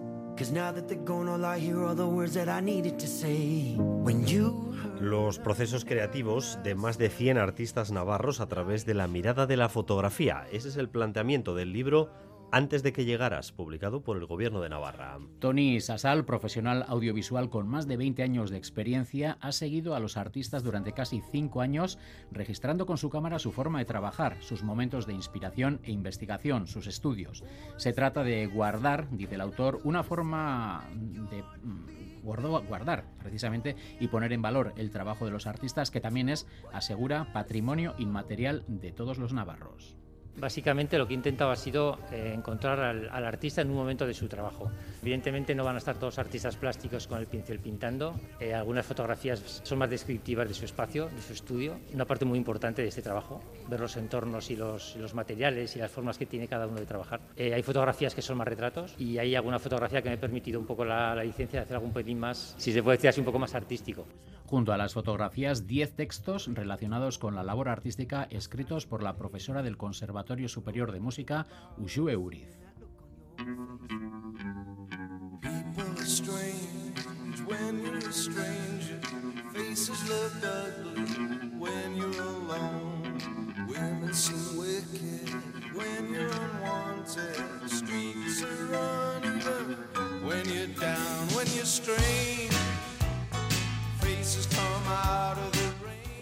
[4.99, 9.55] Los procesos creativos de más de 100 artistas navarros a través de la mirada de
[9.55, 10.45] la fotografía.
[10.51, 12.09] Ese es el planteamiento del libro
[12.55, 15.19] antes de que llegaras, publicado por el Gobierno de Navarra.
[15.39, 20.15] Tony Sasal, profesional audiovisual con más de 20 años de experiencia, ha seguido a los
[20.15, 21.99] artistas durante casi cinco años,
[22.31, 26.87] registrando con su cámara su forma de trabajar, sus momentos de inspiración e investigación, sus
[26.87, 27.43] estudios.
[27.75, 34.31] Se trata de guardar, dice el autor, una forma de mm, guardar precisamente y poner
[34.31, 39.17] en valor el trabajo de los artistas que también es, asegura, patrimonio inmaterial de todos
[39.17, 39.97] los navarros.
[40.37, 44.13] Básicamente lo que he intentado ha sido eh, encontrar al, artista en un momento de
[44.13, 44.69] su trabajo.
[45.01, 48.19] Evidentemente no van a estar todos artistas plásticos con el pincel pintando.
[48.39, 51.79] Eh, algunas fotografías son más descriptivas de su espacio, de su estudio.
[51.93, 55.91] Una parte muy importante de este trabajo, ver los entornos y los, materiales y las
[55.91, 57.21] formas que tiene cada uno de trabajar.
[57.37, 60.59] Eh, hay fotografías que son más retratos y hay alguna fotografía que me ha permitido
[60.59, 63.25] un poco la, licencia de hacer algún pelín más, si se puede decir así, un
[63.25, 64.05] poco más artístico.
[64.45, 69.63] Junto a las fotografías, 10 textos relacionados con la labor artística escritos por la profesora
[69.63, 72.47] del Conservatorio Superior de Música, Ushue Uriz.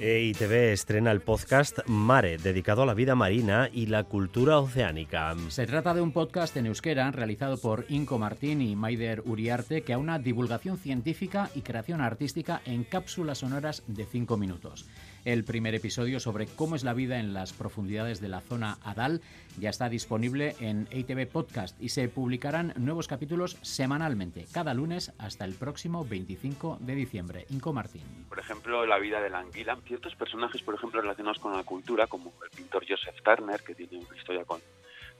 [0.03, 5.33] EITV estrena el podcast Mare, dedicado a la vida marina y la cultura oceánica.
[5.47, 9.95] Se trata de un podcast en euskera realizado por Inco Martín y Maider Uriarte que
[9.95, 14.85] una divulgación científica y creación artística en cápsulas sonoras de 5 minutos.
[15.25, 19.21] El primer episodio sobre cómo es la vida en las profundidades de la zona Adal
[19.57, 25.45] ya está disponible en ATV Podcast y se publicarán nuevos capítulos semanalmente, cada lunes hasta
[25.45, 27.45] el próximo 25 de diciembre.
[27.51, 28.01] Inco Martín.
[28.27, 29.77] Por ejemplo, la vida de la anguila.
[29.87, 34.05] Ciertos personajes, por ejemplo, relacionados con la cultura, como el pintor Joseph Turner, que tiene
[34.05, 34.59] una historia con,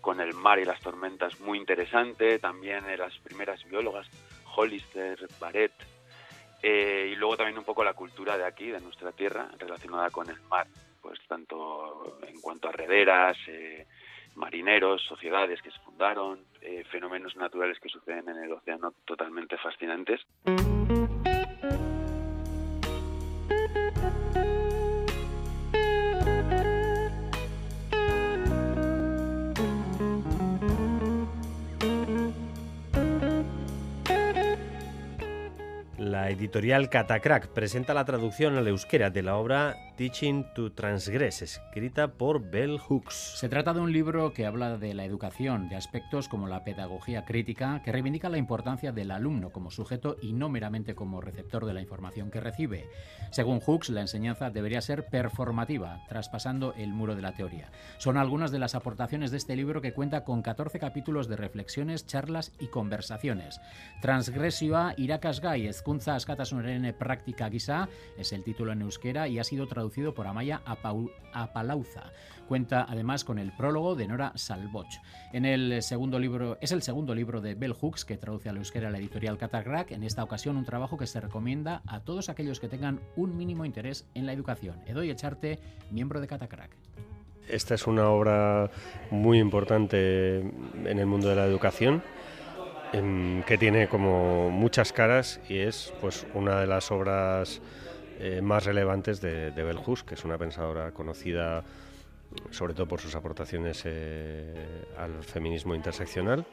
[0.02, 2.40] con el mar y las tormentas muy interesante.
[2.40, 4.08] También las primeras biólogas,
[4.54, 5.72] Hollister, Barrett,
[6.66, 10.30] eh, y luego también un poco la cultura de aquí, de nuestra tierra, relacionada con
[10.30, 10.66] el mar,
[11.02, 13.86] pues tanto en cuanto a rederas, eh,
[14.36, 20.22] marineros, sociedades que se fundaron, eh, fenómenos naturales que suceden en el océano totalmente fascinantes.
[36.44, 42.50] Editorial Catacrack presenta la traducción al euskera de la obra Teaching to Transgress, escrita por
[42.50, 43.36] Bell Hooks.
[43.38, 47.26] Se trata de un libro que habla de la educación, de aspectos como la pedagogía
[47.26, 51.76] crítica, que reivindica la importancia del alumno como sujeto y no meramente como receptor de
[51.76, 52.90] la información que recibe.
[53.30, 57.72] Según Hooks, la enseñanza debería ser performativa, traspasando el muro de la teoría.
[58.00, 62.08] Son algunas de las aportaciones de este libro que cuenta con 14 capítulos de reflexiones,
[62.08, 63.62] charlas y conversaciones.
[64.02, 70.14] Transgresioa irakasgai ezkuntza askatasunaren práctica gisa es el título en euskera y ha sido traducido
[70.14, 72.12] por Amaya Apalauza.
[72.48, 75.00] Cuenta además con el prólogo de Nora Salvoch.
[75.32, 78.90] En el segundo libro, es el segundo libro de Bell Hooks que traduce al euskera
[78.90, 79.92] la editorial Catacrack.
[79.92, 83.66] En esta ocasión un trabajo que se recomienda a todos aquellos que tengan un mínimo
[83.66, 84.76] interés en la educación.
[84.88, 85.60] Edoy Echarte,
[85.92, 86.72] miembro de Catacrack.
[87.48, 88.72] Esta es una obra
[89.12, 92.02] muy importante en el mundo de la educación
[92.94, 97.62] que tiene como muchas caras y es pues una de las obras
[98.20, 101.64] eh, más relevantes de, de Bell Hooks, que es una pensadora conocida
[102.52, 106.46] sobre todo por sus aportaciones eh, al feminismo interseccional.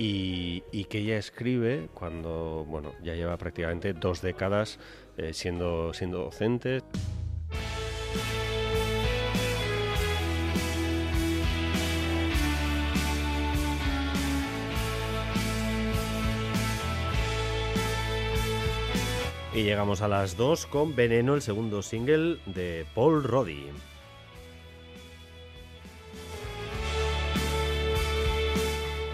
[0.00, 4.78] Y, que ella escribe cuando bueno ya lleva prácticamente dos décadas
[5.16, 6.82] eh, siendo, siendo docente.
[19.58, 23.66] Y llegamos a las dos con Veneno, el segundo single de Paul Roddy.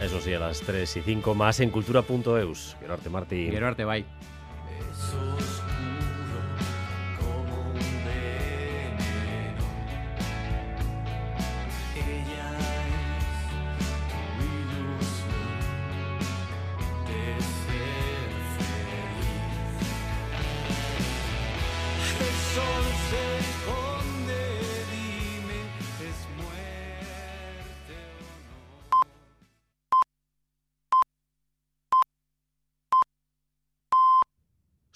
[0.02, 2.76] Eso sí, a las 3 y 5 más en cultura.eus.
[2.86, 3.64] Arte Martín.
[3.64, 4.04] Arte bye.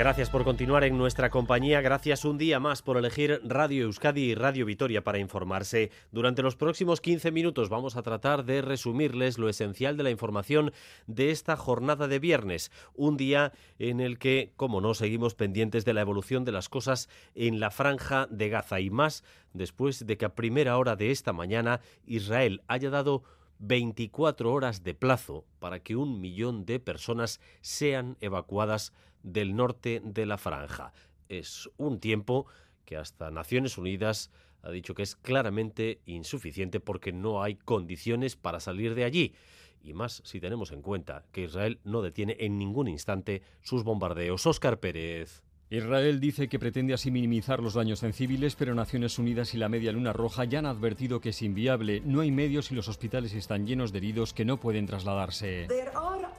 [0.00, 4.34] Gracias por continuar en nuestra compañía, gracias un día más por elegir Radio Euskadi y
[4.34, 5.90] Radio Vitoria para informarse.
[6.10, 10.72] Durante los próximos 15 minutos vamos a tratar de resumirles lo esencial de la información
[11.06, 15.92] de esta jornada de viernes, un día en el que, como no, seguimos pendientes de
[15.92, 19.22] la evolución de las cosas en la franja de Gaza y más
[19.52, 23.22] después de que a primera hora de esta mañana Israel haya dado
[23.58, 30.26] 24 horas de plazo para que un millón de personas sean evacuadas del norte de
[30.26, 30.92] la franja.
[31.28, 32.46] Es un tiempo
[32.84, 34.30] que hasta Naciones Unidas
[34.62, 39.34] ha dicho que es claramente insuficiente porque no hay condiciones para salir de allí.
[39.82, 44.46] Y más si tenemos en cuenta que Israel no detiene en ningún instante sus bombardeos.
[44.46, 45.42] Óscar Pérez.
[45.70, 49.68] Israel dice que pretende así minimizar los daños en civiles, pero Naciones Unidas y la
[49.68, 52.02] Media Luna Roja ya han advertido que es inviable.
[52.04, 55.68] No hay medios y los hospitales están llenos de heridos que no pueden trasladarse.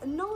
[0.05, 0.35] No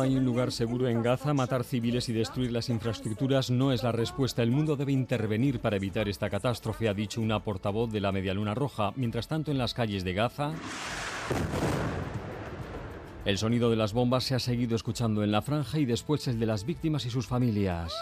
[0.00, 1.32] hay un lugar seguro en Gaza.
[1.32, 4.42] Matar civiles y destruir las infraestructuras no es la respuesta.
[4.42, 8.34] El mundo debe intervenir para evitar esta catástrofe, ha dicho una portavoz de la Media
[8.34, 8.92] Luna Roja.
[8.96, 10.52] Mientras tanto, en las calles de Gaza.
[13.24, 16.38] El sonido de las bombas se ha seguido escuchando en la franja y después el
[16.38, 17.92] de las víctimas y sus familias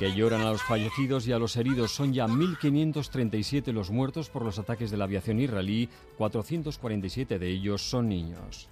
[0.00, 1.90] que lloran a los fallecidos y a los heridos.
[1.90, 7.82] Son ya 1.537 los muertos por los ataques de la aviación israelí, 447 de ellos
[7.82, 8.70] son niños.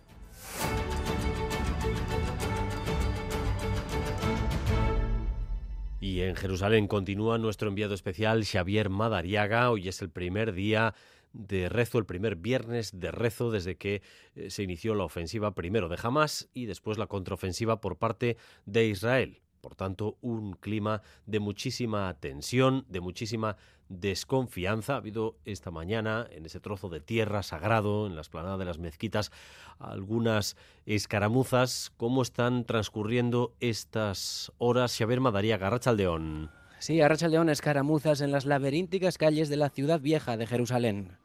[6.01, 9.71] Y en Jerusalén continúa nuestro enviado especial Xavier Madariaga.
[9.71, 10.95] Hoy es el primer día
[11.35, 14.01] de rezo, el primer viernes de rezo desde que
[14.35, 18.87] eh, se inició la ofensiva primero de Hamas y después la contraofensiva por parte de
[18.87, 19.43] Israel.
[19.61, 23.57] Por tanto, un clima de muchísima tensión, de muchísima
[23.89, 24.95] desconfianza.
[24.95, 28.79] Ha habido esta mañana en ese trozo de tierra sagrado, en la esplanada de las
[28.79, 29.33] mezquitas,
[29.79, 30.57] algunas
[30.87, 31.93] escaramuzas.
[31.97, 34.97] ¿Cómo están transcurriendo estas horas?
[34.97, 36.51] Xavier Madaría, Garrachaldeón.
[36.79, 41.19] Sí, Garrachaldeón, escaramuzas en las laberínticas calles de la ciudad vieja de Jerusalén.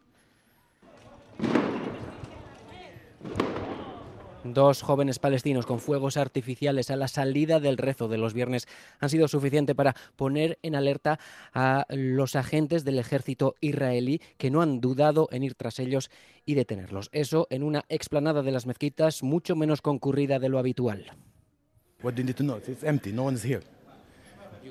[4.43, 8.67] Dos jóvenes palestinos con fuegos artificiales a la salida del rezo de los viernes
[8.99, 11.17] han sido suficiente para poner en alerta
[11.53, 16.11] a los agentes del ejército israelí que no han dudado en ir tras ellos
[16.45, 17.07] y detenerlos.
[17.13, 21.13] Eso en una explanada de las mezquitas mucho menos concurrida de lo habitual.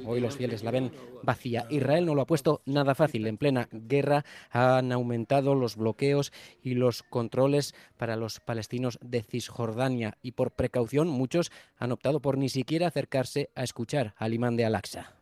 [0.04, 1.66] Hoy los fieles la ven vacía.
[1.70, 3.26] Israel no lo ha puesto nada fácil.
[3.26, 6.32] En plena guerra han aumentado los bloqueos
[6.62, 12.38] y los controles para los palestinos de Cisjordania y por precaución muchos han optado por
[12.38, 15.14] ni siquiera acercarse a escuchar al imán de Al-Aqsa.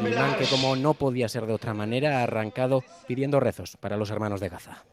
[0.00, 4.10] Imán que como no podía ser de otra manera ha arrancado pidiendo rezos para los
[4.10, 4.84] hermanos de Gaza.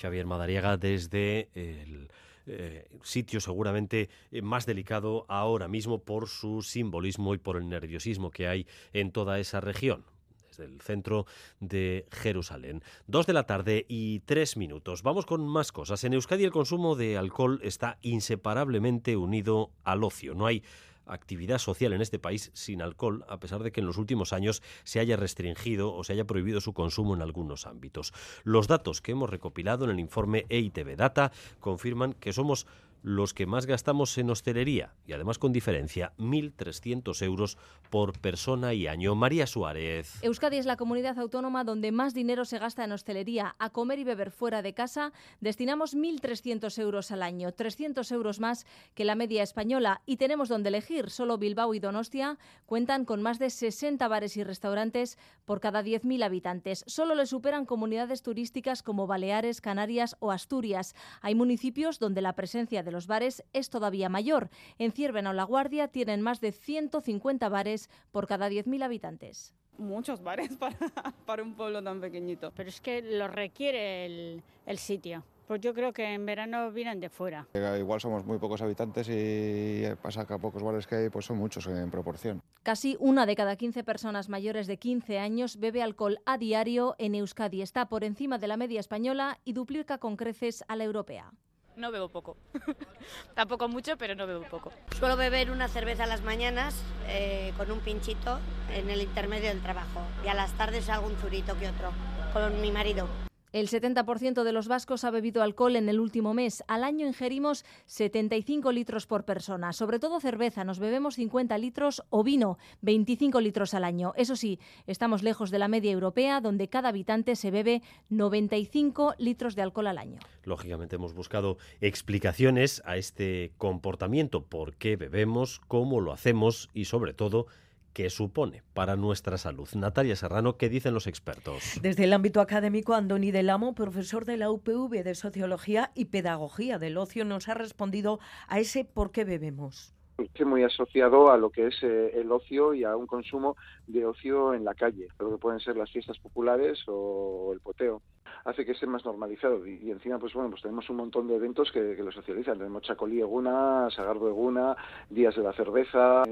[0.00, 2.10] Xavier Madariaga desde el
[2.46, 8.30] eh, sitio seguramente eh, más delicado ahora mismo por su simbolismo y por el nerviosismo
[8.30, 10.04] que hay en toda esa región
[10.48, 11.26] desde el centro
[11.60, 12.82] de Jerusalén.
[13.06, 15.02] Dos de la tarde y tres minutos.
[15.02, 16.02] Vamos con más cosas.
[16.04, 20.34] En Euskadi el consumo de alcohol está inseparablemente unido al ocio.
[20.34, 20.64] No hay
[21.10, 24.62] actividad social en este país sin alcohol, a pesar de que en los últimos años
[24.84, 28.12] se haya restringido o se haya prohibido su consumo en algunos ámbitos.
[28.44, 32.66] Los datos que hemos recopilado en el informe EITB Data confirman que somos
[33.02, 37.58] los que más gastamos en hostelería y además con diferencia 1.300 euros
[37.90, 39.14] por persona y año.
[39.14, 40.22] María Suárez.
[40.22, 43.56] Euskadi es la comunidad autónoma donde más dinero se gasta en hostelería.
[43.58, 48.66] A comer y beber fuera de casa destinamos 1.300 euros al año, 300 euros más
[48.94, 51.10] que la media española y tenemos donde elegir.
[51.10, 56.24] Solo Bilbao y Donostia cuentan con más de 60 bares y restaurantes por cada 10.000
[56.24, 56.84] habitantes.
[56.86, 60.94] Solo le superan comunidades turísticas como Baleares, Canarias o Asturias.
[61.22, 64.50] Hay municipios donde la presencia de los bares es todavía mayor.
[64.78, 70.22] En Ciervena o La Guardia tienen más de 150 bares por cada 10.000 habitantes muchos
[70.22, 70.76] bares para,
[71.24, 72.52] para, un pueblo tan pequeñito.
[72.54, 75.24] Pero es que lo requiere el, el sitio.
[75.50, 77.48] Pues yo creo que en verano vienen de fuera.
[77.76, 81.38] Igual somos muy pocos habitantes y pasa que a pocos bares que hay pues son
[81.38, 82.40] muchos en proporción.
[82.62, 87.14] Casi una de cada 15 personas mayores de 15 años bebe alcohol a diario en
[87.16, 87.62] Euskadi.
[87.62, 91.32] Está por encima de la media española y duplica con creces a la europea
[91.76, 92.36] no bebo poco.
[93.34, 94.72] Tampoco mucho, pero no bebo poco.
[94.98, 96.74] Suelo beber una cerveza a las mañanas
[97.08, 98.38] eh, con un pinchito
[98.72, 101.92] en el intermedio del trabajo y a las tardes algún zurito que otro
[102.32, 103.08] con mi marido.
[103.52, 106.62] El 70% de los vascos ha bebido alcohol en el último mes.
[106.68, 110.62] Al año ingerimos 75 litros por persona, sobre todo cerveza.
[110.62, 114.12] Nos bebemos 50 litros o vino, 25 litros al año.
[114.16, 119.56] Eso sí, estamos lejos de la media europea, donde cada habitante se bebe 95 litros
[119.56, 120.20] de alcohol al año.
[120.44, 127.14] Lógicamente hemos buscado explicaciones a este comportamiento, por qué bebemos, cómo lo hacemos y sobre
[127.14, 127.46] todo
[127.92, 129.68] ¿Qué supone para nuestra salud.
[129.74, 131.78] Natalia Serrano, ¿qué dicen los expertos?
[131.82, 136.98] Desde el ámbito académico, Andoni Delamo, profesor de la UPV de Sociología y Pedagogía del
[136.98, 141.68] Ocio, nos ha respondido a ese por qué bebemos esté muy asociado a lo que
[141.68, 145.38] es eh, el ocio y a un consumo de ocio en la calle, lo que
[145.38, 148.02] pueden ser las fiestas populares o el poteo.
[148.44, 151.70] Hace que esté más normalizado y, encima pues bueno pues tenemos un montón de eventos
[151.72, 152.58] que, lo socializan.
[152.58, 154.76] Tenemos Chacolí Eguna, Sagardo Eguna,
[155.08, 156.22] Días de la Cerveza,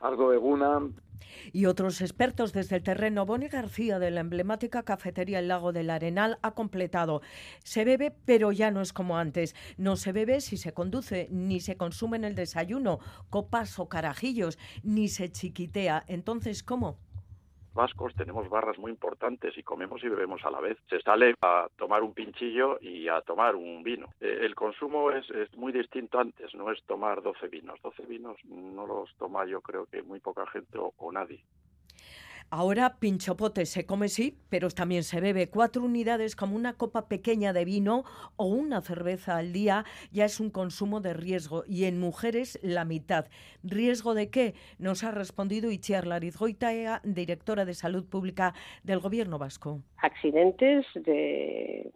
[0.00, 0.80] Ardo Eguna,
[1.52, 3.26] y otros expertos desde el terreno.
[3.26, 7.22] Boni García de la emblemática cafetería El Lago del Arenal ha completado.
[7.62, 9.54] Se bebe, pero ya no es como antes.
[9.76, 12.98] No se bebe si se conduce, ni se consume en el desayuno,
[13.30, 16.04] copas o carajillos, ni se chiquitea.
[16.06, 16.98] Entonces, ¿cómo?
[17.74, 20.78] Vascos tenemos barras muy importantes y comemos y bebemos a la vez.
[20.88, 24.08] Se sale a tomar un pinchillo y a tomar un vino.
[24.20, 27.80] Eh, el consumo es, muy distinto antes, no es tomar 12 vinos.
[27.82, 31.44] 12 vinos no los toma yo creo que muy poca gente o nadie.
[32.50, 37.52] Ahora pinchopote se come sí, pero también se bebe cuatro unidades como una copa pequeña
[37.52, 38.04] de vino
[38.36, 42.84] o una cerveza al día ya es un consumo de riesgo y en mujeres la
[42.84, 43.26] mitad.
[43.62, 44.54] ¿Riesgo de qué?
[44.78, 49.80] Nos ha respondido Itziar Larizgoitaea, directora de Salud Pública del Gobierno Vasco.
[49.98, 51.90] Accidentes de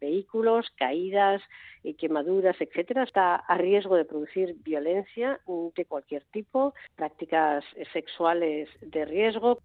[0.00, 1.42] vehículos, caídas,
[1.84, 9.04] y quemaduras, etcétera, está a riesgo de producir violencia de cualquier tipo, prácticas sexuales de
[9.04, 9.58] riesgo.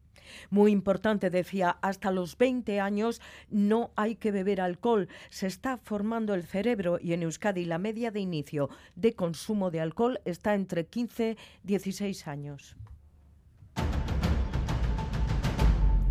[0.49, 5.07] Muy importante, decía, hasta los 20 años no hay que beber alcohol.
[5.29, 9.81] Se está formando el cerebro y en Euskadi la media de inicio de consumo de
[9.81, 12.75] alcohol está entre 15 y 16 años.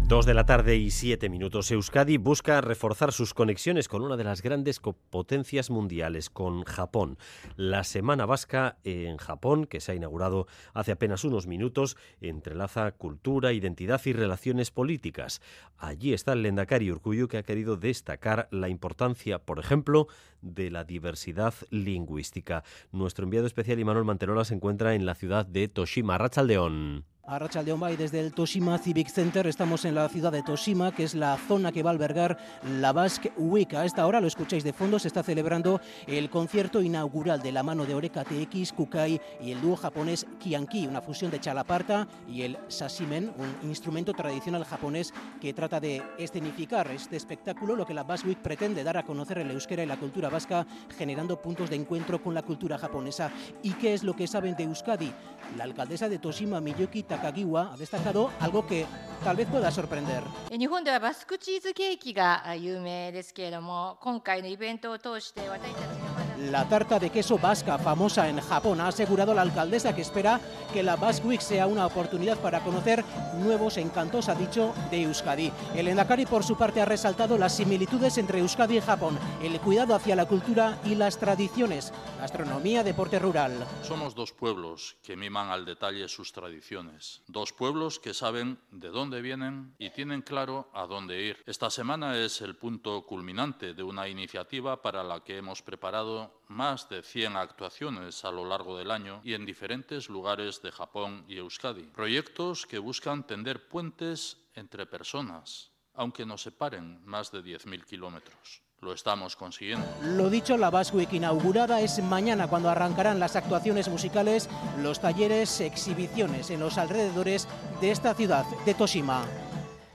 [0.08, 1.70] Dos de la tarde y siete minutos.
[1.70, 7.18] Euskadi busca reforzar sus conexiones con una de las grandes potencias mundiales, con Japón.
[7.56, 13.52] La Semana Vasca en Japón, que se ha inaugurado hace apenas unos minutos, entrelaza cultura,
[13.52, 15.42] identidad y relaciones políticas.
[15.76, 20.06] Allí está el Lendakari Urkuyu, que ha querido destacar la importancia, por ejemplo,
[20.40, 22.64] de la diversidad lingüística.
[22.92, 27.04] Nuestro enviado especial Imanol Manterola se encuentra en la ciudad de Toshima, Rachaldeón.
[27.28, 31.04] A Rachaldeón y desde el Toshima Civic Center estamos en la ciudad de Toshima, que
[31.04, 32.38] es la zona que va a albergar
[32.80, 33.74] la Basque Week.
[33.74, 37.62] A esta hora, lo escucháis de fondo, se está celebrando el concierto inaugural de la
[37.62, 42.42] mano de Oreka TX, Kukai y el dúo japonés Kianki, una fusión de chalaparta y
[42.42, 48.04] el sasimen, un instrumento tradicional japonés que trata de escenificar este espectáculo, lo que la
[48.04, 50.66] Basque Week pretende dar a conocer el euskera y la cultura vasca,
[50.96, 53.30] generando puntos de encuentro con la cultura japonesa.
[53.62, 55.12] ¿Y qué es lo que saben de Euskadi?
[55.58, 58.85] La alcaldesa de Toshima, Miyuki Kagiwa ha destacado algo que
[59.23, 60.21] tal vez pueda sorprender.
[60.51, 70.41] 日本ではバスクチーズケーキが有名ですけれども今回のイベントを通して私たちがまだ La tarta de queso vasca, famosa en Japón, ha asegurado la alcaldesa que espera
[70.73, 73.05] que la Basque Week sea una oportunidad para conocer
[73.37, 75.51] nuevos encantos, ha dicho, de Euskadi.
[75.75, 79.95] El Endacari, por su parte, ha resaltado las similitudes entre Euskadi y Japón, el cuidado
[79.95, 83.53] hacia la cultura y las tradiciones, gastronomía, deporte rural.
[83.83, 89.22] Somos dos pueblos que miman al detalle sus tradiciones, dos pueblos que saben de dónde
[89.22, 91.42] vienen y tienen claro a dónde ir.
[91.46, 96.88] Esta semana es el punto culminante de una iniciativa para la que hemos preparado más
[96.88, 101.36] de 100 actuaciones a lo largo del año y en diferentes lugares de Japón y
[101.36, 101.84] Euskadi.
[101.84, 108.67] Proyectos que buscan tender puentes entre personas, aunque nos separen más de 10.000 kilómetros.
[108.80, 109.84] Lo estamos consiguiendo.
[110.02, 114.48] Lo dicho, la Basque Week inaugurada es mañana cuando arrancarán las actuaciones musicales,
[114.80, 117.48] los talleres, exhibiciones en los alrededores
[117.80, 119.24] de esta ciudad, de Toshima.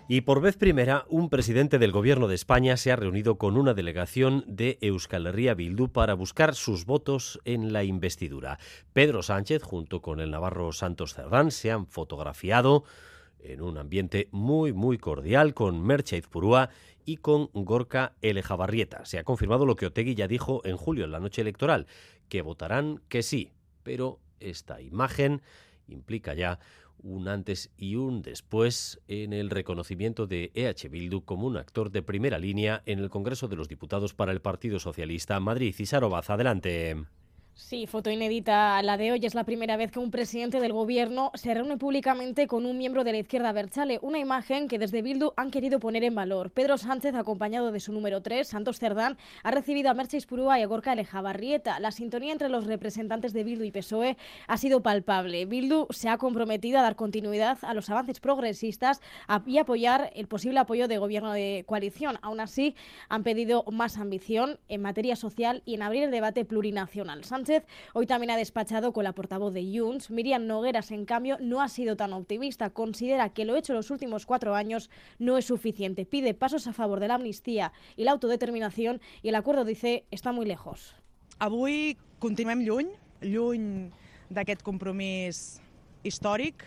[0.10, 3.74] Y por vez primera, un presidente del Gobierno de España se ha reunido con una
[3.74, 8.60] delegación de Euskal Herria Bildu para buscar sus votos en la investidura.
[8.92, 12.84] Pedro Sánchez, junto con el navarro Santos Cerdán, se han fotografiado
[13.44, 16.70] en un ambiente muy, muy cordial con Merche Izpurúa
[17.06, 19.06] y con Gorka Elejabarrieta.
[19.06, 21.88] Se ha confirmado lo que Otegui ya dijo en julio, en la noche electoral,
[22.30, 23.52] que votarán que sí,
[23.84, 25.42] pero esta imagen
[25.88, 26.60] implica ya
[27.04, 32.02] un antes y un después en el reconocimiento de EH Bildu como un actor de
[32.02, 35.76] primera línea en el Congreso de los Diputados para el Partido Socialista Madrid.
[35.76, 36.96] Cisaro Baza, adelante.
[37.56, 39.24] Sí, foto inédita la de hoy.
[39.24, 43.04] Es la primera vez que un presidente del gobierno se reúne públicamente con un miembro
[43.04, 44.00] de la izquierda Berchale.
[44.02, 46.50] Una imagen que desde Bildu han querido poner en valor.
[46.50, 50.64] Pedro Sánchez, acompañado de su número 3, Santos Cerdán, ha recibido a Merche Purúa y
[50.64, 51.80] a Gorka Lejabarrieta.
[51.80, 54.18] La sintonía entre los representantes de Bildu y PSOE
[54.48, 55.46] ha sido palpable.
[55.46, 59.00] Bildu se ha comprometido a dar continuidad a los avances progresistas
[59.46, 62.18] y apoyar el posible apoyo de gobierno de coalición.
[62.24, 62.76] Aún así,
[63.10, 67.24] han pedido más ambición en materia social y en abrir el debate plurinacional.
[67.44, 70.10] Sánchez hoy también ha despachado con la portavoz de Junts.
[70.10, 72.70] Miriam Nogueras, en cambio, no ha sido tan optimista.
[72.70, 74.90] Considera que lo hecho los últimos cuatro años
[75.20, 76.06] no es suficiente.
[76.06, 80.32] Pide pasos a favor de la amnistía y la autodeterminación y el acuerdo, dice, está
[80.32, 80.96] muy lejos.
[81.40, 83.92] Avui continuem lluny, lluny
[84.32, 85.60] d'aquest compromís
[86.08, 86.64] històric,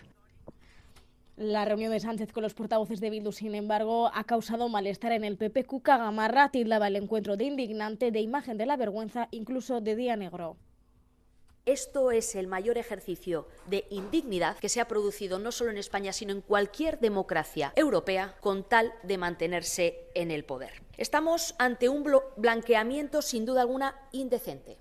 [1.37, 5.23] la reunión de Sánchez con los portavoces de Bildu, sin embargo, ha causado malestar en
[5.23, 5.65] el PP.
[5.65, 10.17] Cuca Gamarra tildaba el encuentro de indignante, de imagen de la vergüenza, incluso de día
[10.17, 10.57] negro.
[11.67, 16.13] Esto es el mayor ejercicio de indignidad que se ha producido no solo en España,
[16.13, 20.85] sino en cualquier democracia europea con tal de mantenerse en el poder.
[20.97, 22.07] Estamos ante un
[22.37, 24.79] blanqueamiento sin duda alguna indecente.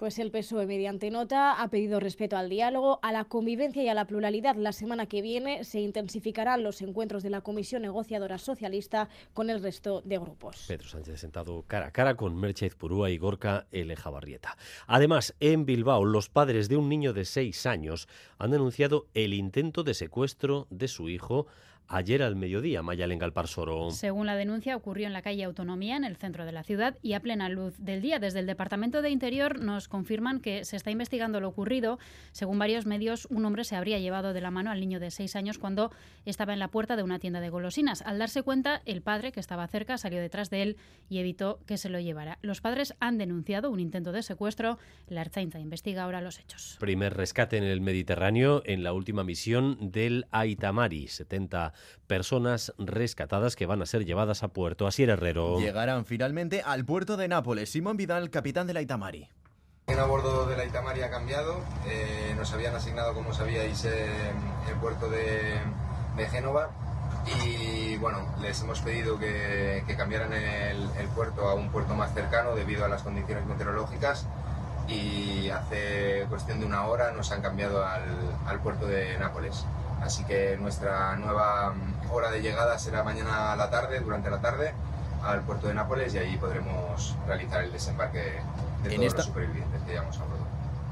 [0.00, 3.92] Pues el PSOE, mediante nota, ha pedido respeto al diálogo, a la convivencia y a
[3.92, 4.56] la pluralidad.
[4.56, 9.62] La semana que viene se intensificarán los encuentros de la Comisión Negociadora Socialista con el
[9.62, 10.64] resto de grupos.
[10.68, 14.56] Pedro Sánchez sentado cara a cara con Merche Purúa y Gorka Elejabarrieta.
[14.86, 18.08] Además, en Bilbao, los padres de un niño de seis años
[18.38, 21.46] han denunciado el intento de secuestro de su hijo
[21.90, 23.90] ayer al mediodía, Mayalen Galparsoro.
[23.90, 27.14] Según la denuncia, ocurrió en la calle Autonomía, en el centro de la ciudad, y
[27.14, 28.18] a plena luz del día.
[28.18, 31.98] Desde el Departamento de Interior nos confirman que se está investigando lo ocurrido.
[32.32, 35.36] Según varios medios, un hombre se habría llevado de la mano al niño de seis
[35.36, 35.90] años cuando
[36.24, 38.02] estaba en la puerta de una tienda de golosinas.
[38.02, 40.76] Al darse cuenta, el padre, que estaba cerca, salió detrás de él
[41.08, 42.38] y evitó que se lo llevara.
[42.40, 44.78] Los padres han denunciado un intento de secuestro.
[45.08, 46.76] La Arzainza investiga ahora los hechos.
[46.78, 51.08] Primer rescate en el Mediterráneo en la última misión del Aitamari.
[51.08, 51.72] 70
[52.06, 54.86] personas rescatadas que van a ser llevadas a puerto.
[54.86, 55.58] Así Herrero.
[55.58, 57.70] Llegarán finalmente al puerto de Nápoles.
[57.70, 59.28] Simón Vidal, capitán de la Itamari.
[59.86, 61.60] El a bordo de la Itamari ha cambiado.
[61.86, 64.06] Eh, nos habían asignado, como sabíais, eh,
[64.68, 65.58] el puerto de,
[66.16, 66.70] de, Génova.
[67.44, 72.14] Y bueno, les hemos pedido que, que cambiaran el, el puerto a un puerto más
[72.14, 74.26] cercano debido a las condiciones meteorológicas
[74.90, 78.02] y hace cuestión de una hora nos han cambiado al,
[78.46, 79.64] al puerto de Nápoles.
[80.00, 84.40] Así que nuestra nueva mm, hora de llegada será mañana a la tarde, durante la
[84.40, 84.72] tarde,
[85.22, 88.18] al puerto de Nápoles y ahí podremos realizar el desembarque
[88.82, 89.18] de todos esta...
[89.18, 90.40] los supervivientes que llevamos a bordo.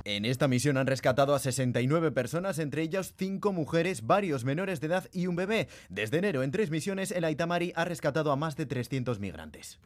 [0.05, 4.87] En esta misión han rescatado a 69 personas, entre ellas 5 mujeres, varios menores de
[4.87, 5.69] edad y un bebé.
[5.91, 9.79] Desde enero, en tres misiones, el Aitamari ha rescatado a más de 300 migrantes.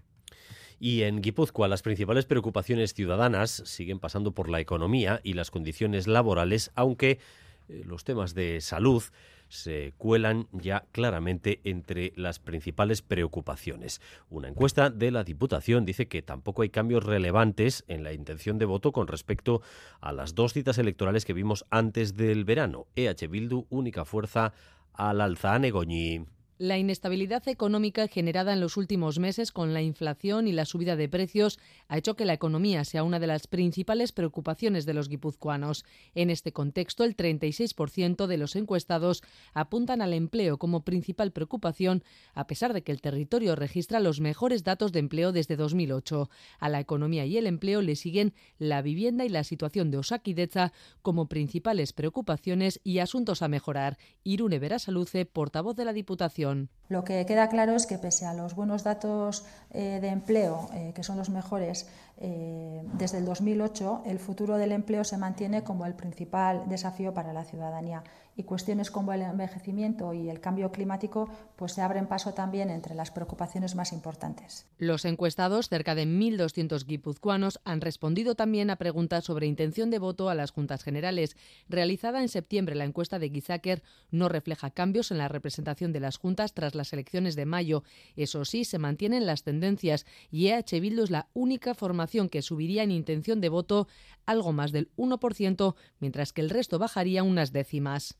[0.78, 6.06] Y en Guipúzcoa las principales preocupaciones ciudadanas siguen pasando por la economía y las condiciones
[6.06, 7.18] laborales, aunque
[7.68, 9.02] los temas de salud
[9.48, 14.00] se cuelan ya claramente entre las principales preocupaciones.
[14.30, 18.64] Una encuesta de la Diputación dice que tampoco hay cambios relevantes en la intención de
[18.64, 19.60] voto con respecto
[20.00, 22.86] a las dos citas electorales que vimos antes del verano.
[22.96, 24.54] EH Bildu, única fuerza
[24.94, 25.58] al alza.
[25.58, 26.24] Negoñi.
[26.62, 31.08] La inestabilidad económica generada en los últimos meses con la inflación y la subida de
[31.08, 31.58] precios
[31.88, 35.84] ha hecho que la economía sea una de las principales preocupaciones de los guipuzcoanos.
[36.14, 39.24] En este contexto, el 36% de los encuestados
[39.54, 44.62] apuntan al empleo como principal preocupación, a pesar de que el territorio registra los mejores
[44.62, 46.30] datos de empleo desde 2008.
[46.60, 50.72] A la economía y el empleo le siguen la vivienda y la situación de Osakideza
[51.02, 53.98] como principales preocupaciones y asuntos a mejorar.
[54.22, 56.51] Irune Verasaluce, portavoz de la Diputación.
[56.88, 60.92] Lo que queda claro es que pese a los buenos datos eh, de empleo, eh,
[60.94, 61.86] que son los mejores
[62.18, 67.32] eh, desde el 2008, el futuro del empleo se mantiene como el principal desafío para
[67.32, 68.04] la ciudadanía
[68.36, 72.94] y cuestiones como el envejecimiento y el cambio climático pues se abren paso también entre
[72.94, 74.66] las preocupaciones más importantes.
[74.78, 80.28] Los encuestados, cerca de 1.200 guipuzcoanos, han respondido también a preguntas sobre intención de voto
[80.28, 81.36] a las juntas generales.
[81.68, 86.16] Realizada en septiembre, la encuesta de Gizaker no refleja cambios en la representación de las
[86.16, 87.84] juntas tras las elecciones de mayo.
[88.16, 92.82] Eso sí, se mantienen las tendencias y EH Bildu es la única formación que subiría
[92.82, 93.88] en intención de voto
[94.26, 98.18] algo más del 1%, mientras que el resto bajaría unas décimas.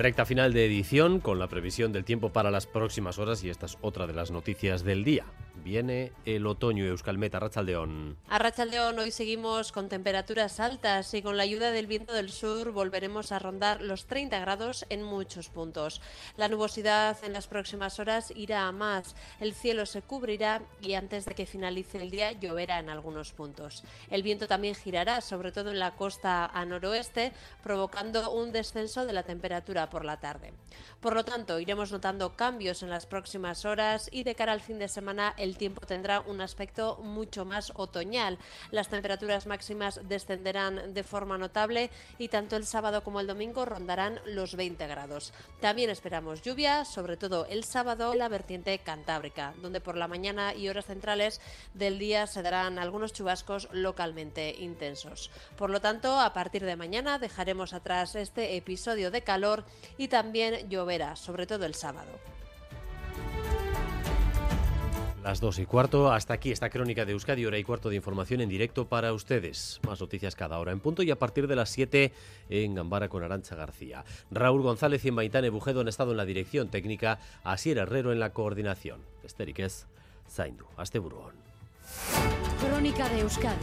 [0.00, 3.66] Recta final de edición con la previsión del tiempo para las próximas horas y esta
[3.66, 5.26] es otra de las noticias del día.
[5.62, 8.16] Viene el otoño Euskalmeta, Rachaldeón.
[8.28, 12.72] A Rachaldeón hoy seguimos con temperaturas altas y con la ayuda del viento del sur
[12.72, 16.00] volveremos a rondar los 30 grados en muchos puntos.
[16.38, 21.26] La nubosidad en las próximas horas irá a más, el cielo se cubrirá y antes
[21.26, 23.84] de que finalice el día lloverá en algunos puntos.
[24.08, 27.32] El viento también girará, sobre todo en la costa a noroeste,
[27.62, 30.52] provocando un descenso de la temperatura por la tarde.
[31.00, 34.78] Por lo tanto, iremos notando cambios en las próximas horas y de cara al fin
[34.78, 38.36] de semana el tiempo tendrá un aspecto mucho más otoñal.
[38.70, 44.20] Las temperaturas máximas descenderán de forma notable y tanto el sábado como el domingo rondarán
[44.26, 45.32] los 20 grados.
[45.62, 50.54] También esperamos lluvia, sobre todo el sábado en la vertiente cantábrica, donde por la mañana
[50.54, 51.40] y horas centrales
[51.72, 55.30] del día se darán algunos chubascos localmente intensos.
[55.56, 59.64] Por lo tanto, a partir de mañana dejaremos atrás este episodio de calor
[59.96, 62.10] y también lloverá, sobre todo el sábado.
[65.22, 68.40] Las dos y cuarto, hasta aquí esta crónica de Euskadi, hora y cuarto de información
[68.40, 69.78] en directo para ustedes.
[69.86, 72.12] Más noticias cada hora en punto y a partir de las 7
[72.48, 74.04] en Gambara con Arancha García.
[74.32, 78.32] Raúl González y Maitane Bujedo han estado en la dirección técnica, Asier Herrero en la
[78.32, 79.02] coordinación.
[79.22, 79.86] Esteriquez,
[80.28, 81.34] Zaindu, Asteburuón.
[82.60, 83.56] Crónica de Euskadi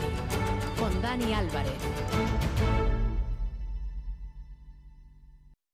[0.77, 2.47] con Dani Álvarez.